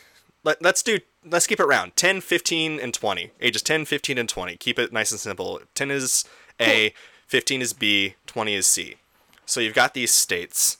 let, 0.44 0.62
let's 0.62 0.82
do 0.82 0.98
let's 1.24 1.46
keep 1.46 1.58
it 1.60 1.64
round. 1.66 1.96
10 1.96 2.20
15 2.20 2.78
and 2.80 2.94
20 2.94 3.30
ages 3.40 3.62
10 3.62 3.84
15 3.84 4.18
and 4.18 4.28
20 4.28 4.56
keep 4.56 4.78
it 4.78 4.92
nice 4.92 5.10
and 5.10 5.20
simple. 5.20 5.60
10 5.74 5.90
is 5.90 6.24
A 6.60 6.92
15 7.26 7.62
is 7.62 7.72
B 7.72 8.14
20 8.26 8.54
is 8.54 8.66
C. 8.66 8.96
So 9.44 9.60
you've 9.60 9.74
got 9.74 9.94
these 9.94 10.10
states. 10.12 10.78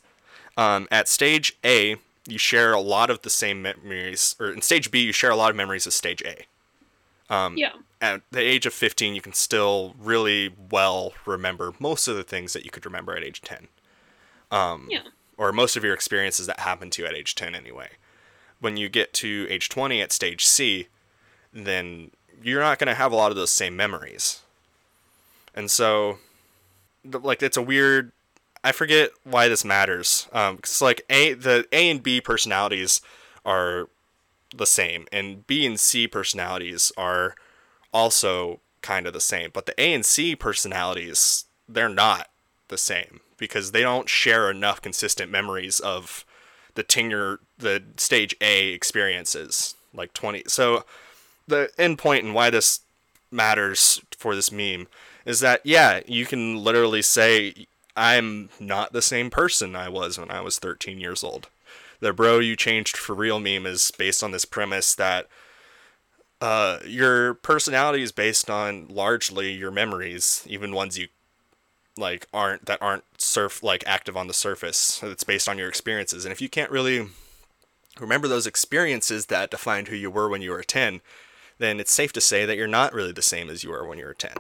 Um, 0.56 0.86
at 0.90 1.08
stage 1.08 1.56
A 1.64 1.96
you 2.28 2.38
share 2.38 2.72
a 2.72 2.80
lot 2.80 3.10
of 3.10 3.22
the 3.22 3.30
same 3.30 3.62
memories 3.62 4.34
or 4.40 4.50
in 4.50 4.62
stage 4.62 4.90
B 4.90 5.00
you 5.00 5.12
share 5.12 5.30
a 5.30 5.36
lot 5.36 5.50
of 5.50 5.56
memories 5.56 5.86
as 5.86 5.94
stage 5.94 6.22
A. 6.22 6.46
Yeah. 7.56 7.72
at 8.00 8.20
the 8.30 8.40
age 8.40 8.66
of 8.66 8.72
15 8.72 9.14
you 9.16 9.20
can 9.20 9.32
still 9.32 9.94
really 9.98 10.54
well 10.70 11.12
remember 11.24 11.72
most 11.80 12.06
of 12.08 12.14
the 12.16 12.22
things 12.22 12.52
that 12.52 12.64
you 12.64 12.70
could 12.70 12.84
remember 12.86 13.16
at 13.16 13.24
age 13.24 13.40
10 13.42 13.66
Yeah. 14.88 15.00
or 15.36 15.50
most 15.52 15.76
of 15.76 15.82
your 15.82 15.92
experiences 15.94 16.46
that 16.46 16.60
happened 16.60 16.92
to 16.92 17.02
you 17.02 17.08
at 17.08 17.14
age 17.14 17.34
10 17.34 17.54
anyway 17.56 17.88
when 18.66 18.76
you 18.76 18.88
get 18.88 19.12
to 19.12 19.46
age 19.48 19.68
20 19.68 20.02
at 20.02 20.11
stage 20.11 20.44
c 20.44 20.88
then 21.52 22.11
you're 22.42 22.61
not 22.61 22.81
going 22.81 22.88
to 22.88 22.94
have 22.94 23.12
a 23.12 23.14
lot 23.14 23.31
of 23.31 23.37
those 23.37 23.50
same 23.52 23.76
memories. 23.76 24.42
And 25.55 25.70
so 25.70 26.18
like 27.05 27.44
it's 27.44 27.57
a 27.57 27.62
weird 27.62 28.11
i 28.64 28.72
forget 28.72 29.11
why 29.22 29.46
this 29.46 29.64
matters 29.64 30.26
um 30.33 30.59
'cause, 30.59 30.83
like 30.83 31.02
a 31.09 31.35
the 31.35 31.64
a 31.70 31.88
and 31.88 32.02
b 32.02 32.20
personalities 32.20 33.00
are 33.44 33.88
the 34.52 34.66
same 34.66 35.07
and 35.12 35.46
b 35.46 35.64
and 35.64 35.79
c 35.79 36.09
personalities 36.09 36.90
are 36.96 37.37
also 37.94 38.59
kind 38.83 39.07
of 39.07 39.12
the 39.12 39.20
same 39.20 39.50
but 39.52 39.66
the 39.66 39.81
a 39.81 39.94
and 39.94 40.05
c 40.05 40.35
personalities 40.35 41.44
they're 41.68 41.88
not 41.88 42.29
the 42.66 42.79
same 42.79 43.20
because 43.37 43.70
they 43.70 43.83
don't 43.83 44.09
share 44.09 44.50
enough 44.50 44.83
consistent 44.83 45.31
memories 45.31 45.79
of 45.79 46.24
the 46.76 46.82
tenure 46.82 47.40
the 47.58 47.82
stage 47.96 48.34
a 48.40 48.68
experiences 48.68 49.74
like 49.92 50.12
20 50.14 50.44
so 50.46 50.84
the 51.48 51.70
end 51.78 51.98
point 51.98 52.24
and 52.24 52.34
why 52.34 52.50
this 52.50 52.80
matters 53.30 54.00
for 54.16 54.34
this 54.34 54.52
meme 54.52 54.86
is 55.24 55.40
that 55.40 55.60
yeah 55.64 56.00
you 56.06 56.24
can 56.24 56.56
literally 56.62 57.02
say 57.02 57.66
i'm 57.96 58.48
not 58.60 58.92
the 58.92 59.02
same 59.02 59.30
person 59.30 59.74
i 59.74 59.88
was 59.88 60.18
when 60.18 60.30
i 60.30 60.40
was 60.40 60.58
13 60.58 61.00
years 61.00 61.24
old. 61.24 61.48
The 62.00 62.12
bro 62.12 62.38
you 62.38 62.56
changed 62.56 62.96
for 62.96 63.14
real 63.14 63.40
meme 63.40 63.66
is 63.66 63.90
based 63.90 64.22
on 64.22 64.30
this 64.30 64.44
premise 64.44 64.94
that 64.94 65.28
uh, 66.40 66.78
your 66.84 67.34
personality 67.34 68.02
is 68.02 68.12
based 68.12 68.50
on 68.50 68.88
largely 68.88 69.52
your 69.52 69.70
memories, 69.70 70.44
even 70.46 70.74
ones 70.74 70.98
you 70.98 71.08
like 71.96 72.26
aren't 72.32 72.66
that 72.66 72.80
aren't 72.82 73.04
surf 73.18 73.62
like 73.62 73.85
active 73.87 74.16
on 74.16 74.26
the 74.26 74.35
surface. 74.35 75.00
It's 75.02 75.24
based 75.24 75.48
on 75.48 75.59
your 75.59 75.68
experiences, 75.68 76.24
and 76.24 76.32
if 76.32 76.40
you 76.40 76.48
can't 76.48 76.70
really 76.70 77.09
remember 78.00 78.28
those 78.28 78.46
experiences 78.46 79.26
that 79.26 79.50
defined 79.50 79.88
who 79.88 79.96
you 79.96 80.11
were 80.11 80.28
when 80.28 80.42
you 80.42 80.50
were 80.50 80.62
ten, 80.62 81.00
then 81.59 81.80
it's 81.80 81.92
safe 81.92 82.12
to 82.12 82.20
say 82.20 82.44
that 82.44 82.56
you're 82.56 82.66
not 82.66 82.92
really 82.92 83.12
the 83.12 83.22
same 83.22 83.48
as 83.48 83.64
you 83.64 83.70
were 83.70 83.87
when 83.87 83.98
you 83.98 84.04
were 84.04 84.14
ten. 84.14 84.37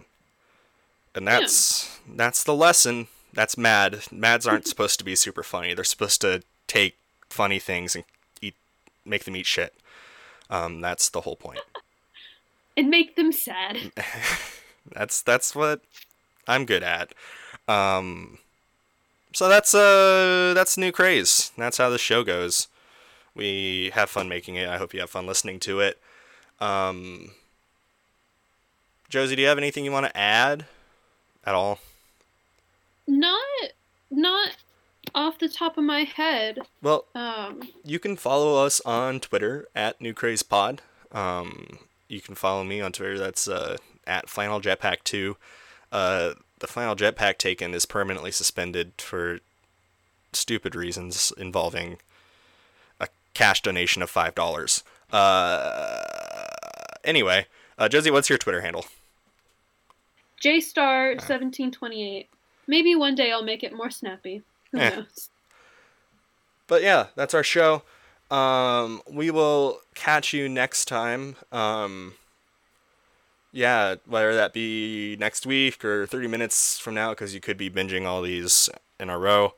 And 1.14 1.26
that's 1.26 1.98
that's 2.08 2.44
the 2.44 2.54
lesson. 2.54 3.08
That's 3.32 3.58
mad. 3.58 4.00
Mads 4.10 4.46
aren't 4.46 4.66
supposed 4.68 4.98
to 4.98 5.04
be 5.04 5.16
super 5.16 5.42
funny. 5.42 5.74
They're 5.74 5.84
supposed 5.84 6.20
to 6.22 6.42
take 6.66 6.96
funny 7.28 7.58
things 7.58 7.94
and 7.94 8.04
eat, 8.40 8.54
make 9.04 9.24
them 9.24 9.36
eat 9.36 9.46
shit. 9.46 9.74
Um, 10.48 10.80
that's 10.80 11.08
the 11.08 11.22
whole 11.22 11.36
point. 11.36 11.60
And 12.78 12.90
make 12.90 13.16
them 13.16 13.32
sad. 13.32 13.90
That's 14.92 15.22
that's 15.22 15.54
what 15.54 15.80
I'm 16.46 16.66
good 16.66 16.82
at. 16.82 17.14
Um, 17.68 18.38
so 19.32 19.48
that's 19.48 19.74
uh 19.74 20.52
that's 20.54 20.78
new 20.78 20.92
craze. 20.92 21.50
That's 21.58 21.78
how 21.78 21.90
the 21.90 21.98
show 21.98 22.24
goes. 22.24 22.68
We 23.34 23.90
have 23.94 24.08
fun 24.08 24.28
making 24.28 24.54
it. 24.56 24.68
I 24.68 24.78
hope 24.78 24.94
you 24.94 25.00
have 25.00 25.10
fun 25.10 25.26
listening 25.26 25.60
to 25.60 25.80
it. 25.80 25.98
Um, 26.60 27.32
Josie, 29.08 29.36
do 29.36 29.42
you 29.42 29.48
have 29.48 29.58
anything 29.58 29.84
you 29.84 29.92
want 29.92 30.06
to 30.06 30.16
add 30.16 30.64
at 31.44 31.54
all? 31.54 31.80
Not 33.06 33.40
not 34.10 34.56
off 35.14 35.38
the 35.38 35.48
top 35.48 35.76
of 35.78 35.84
my 35.84 36.04
head. 36.04 36.60
Well, 36.82 37.04
Um 37.14 37.62
you 37.84 37.98
can 37.98 38.16
follow 38.16 38.64
us 38.64 38.80
on 38.82 39.20
Twitter 39.20 39.68
at 39.74 40.00
New 40.00 40.14
Craze 40.14 40.42
Pod. 40.42 40.82
Um, 41.12 41.78
you 42.08 42.20
can 42.20 42.34
follow 42.34 42.64
me 42.64 42.80
on 42.80 42.92
Twitter. 42.92 43.18
That's 43.18 43.48
uh, 43.48 43.76
at 44.06 44.28
Flannel 44.28 44.60
Jetpack 44.60 45.04
Two. 45.04 45.36
Uh, 45.92 46.34
the 46.58 46.66
Flannel 46.66 46.96
Jetpack 46.96 47.38
taken 47.38 47.74
is 47.74 47.86
permanently 47.86 48.30
suspended 48.30 48.92
for 48.98 49.40
stupid 50.32 50.74
reasons 50.74 51.32
involving 51.38 51.98
a 53.00 53.08
cash 53.34 53.62
donation 53.62 54.02
of 54.02 54.10
five 54.10 54.34
dollars. 54.34 54.82
Uh, 55.12 56.02
anyway, 57.04 57.46
uh, 57.78 57.88
Josie, 57.88 58.10
what's 58.10 58.28
your 58.28 58.38
Twitter 58.38 58.60
handle? 58.62 58.86
Jstar 60.42 61.14
1728. 61.16 62.28
Maybe 62.66 62.94
one 62.94 63.14
day 63.14 63.32
I'll 63.32 63.42
make 63.44 63.62
it 63.62 63.72
more 63.72 63.90
snappy. 63.90 64.42
Who 64.72 64.78
Eh. 64.78 64.90
knows? 64.90 65.30
but 66.66 66.82
yeah, 66.82 67.06
that's 67.14 67.32
our 67.32 67.44
show. 67.44 67.82
Um, 68.30 69.00
we 69.08 69.30
will 69.30 69.80
catch 69.94 70.32
you 70.32 70.48
next 70.48 70.86
time. 70.86 71.36
Um, 71.52 72.14
yeah, 73.56 73.94
whether 74.04 74.34
that 74.34 74.52
be 74.52 75.16
next 75.18 75.46
week 75.46 75.82
or 75.82 76.06
30 76.06 76.28
minutes 76.28 76.78
from 76.78 76.92
now, 76.92 77.10
because 77.10 77.34
you 77.34 77.40
could 77.40 77.56
be 77.56 77.70
binging 77.70 78.04
all 78.04 78.20
these 78.20 78.68
in 79.00 79.08
a 79.08 79.18
row. 79.18 79.54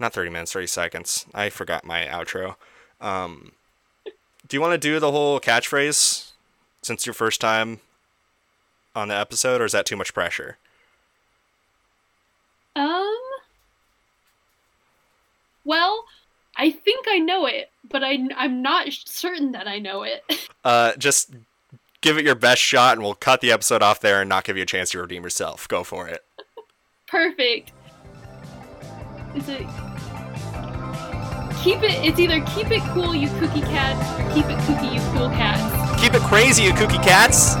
Not 0.00 0.12
30 0.12 0.30
minutes, 0.30 0.52
30 0.52 0.66
seconds. 0.66 1.26
I 1.32 1.48
forgot 1.48 1.84
my 1.84 2.06
outro. 2.06 2.56
Um, 3.00 3.52
do 4.48 4.56
you 4.56 4.60
want 4.60 4.72
to 4.72 4.78
do 4.78 4.98
the 4.98 5.12
whole 5.12 5.38
catchphrase 5.38 6.32
since 6.82 7.06
your 7.06 7.14
first 7.14 7.40
time 7.40 7.80
on 8.96 9.08
the 9.08 9.14
episode, 9.14 9.60
or 9.60 9.64
is 9.64 9.72
that 9.72 9.86
too 9.86 9.96
much 9.96 10.12
pressure? 10.12 10.58
Um 12.74 13.16
Well, 15.64 16.04
I 16.56 16.70
think 16.72 17.06
I 17.08 17.18
know 17.18 17.46
it, 17.46 17.70
but 17.88 18.02
I 18.02 18.18
I'm 18.36 18.60
not 18.60 18.88
certain 18.90 19.52
that 19.52 19.68
I 19.68 19.78
know 19.78 20.02
it. 20.02 20.24
Uh, 20.64 20.96
just 20.96 21.30
give 22.06 22.18
it 22.18 22.24
your 22.24 22.36
best 22.36 22.62
shot, 22.62 22.92
and 22.92 23.02
we'll 23.02 23.14
cut 23.14 23.40
the 23.40 23.50
episode 23.50 23.82
off 23.82 24.00
there 24.00 24.20
and 24.20 24.28
not 24.28 24.44
give 24.44 24.56
you 24.56 24.62
a 24.62 24.66
chance 24.66 24.90
to 24.90 25.00
redeem 25.00 25.24
yourself. 25.24 25.66
Go 25.66 25.82
for 25.82 26.06
it. 26.06 26.20
Perfect. 27.08 27.72
Is 29.34 29.48
it 29.48 29.66
Keep 31.62 31.82
it 31.82 32.04
it's 32.04 32.20
either 32.20 32.40
keep 32.46 32.70
it 32.70 32.80
cool 32.92 33.12
you 33.12 33.28
cookie 33.40 33.60
cats 33.60 34.20
or 34.20 34.32
keep 34.32 34.46
it 34.46 34.56
kooky 34.58 34.94
you 34.94 35.00
cool 35.18 35.28
cats. 35.30 36.00
Keep 36.00 36.14
it 36.14 36.22
crazy, 36.22 36.62
you 36.62 36.70
kooky 36.70 37.02
cats. 37.02 37.56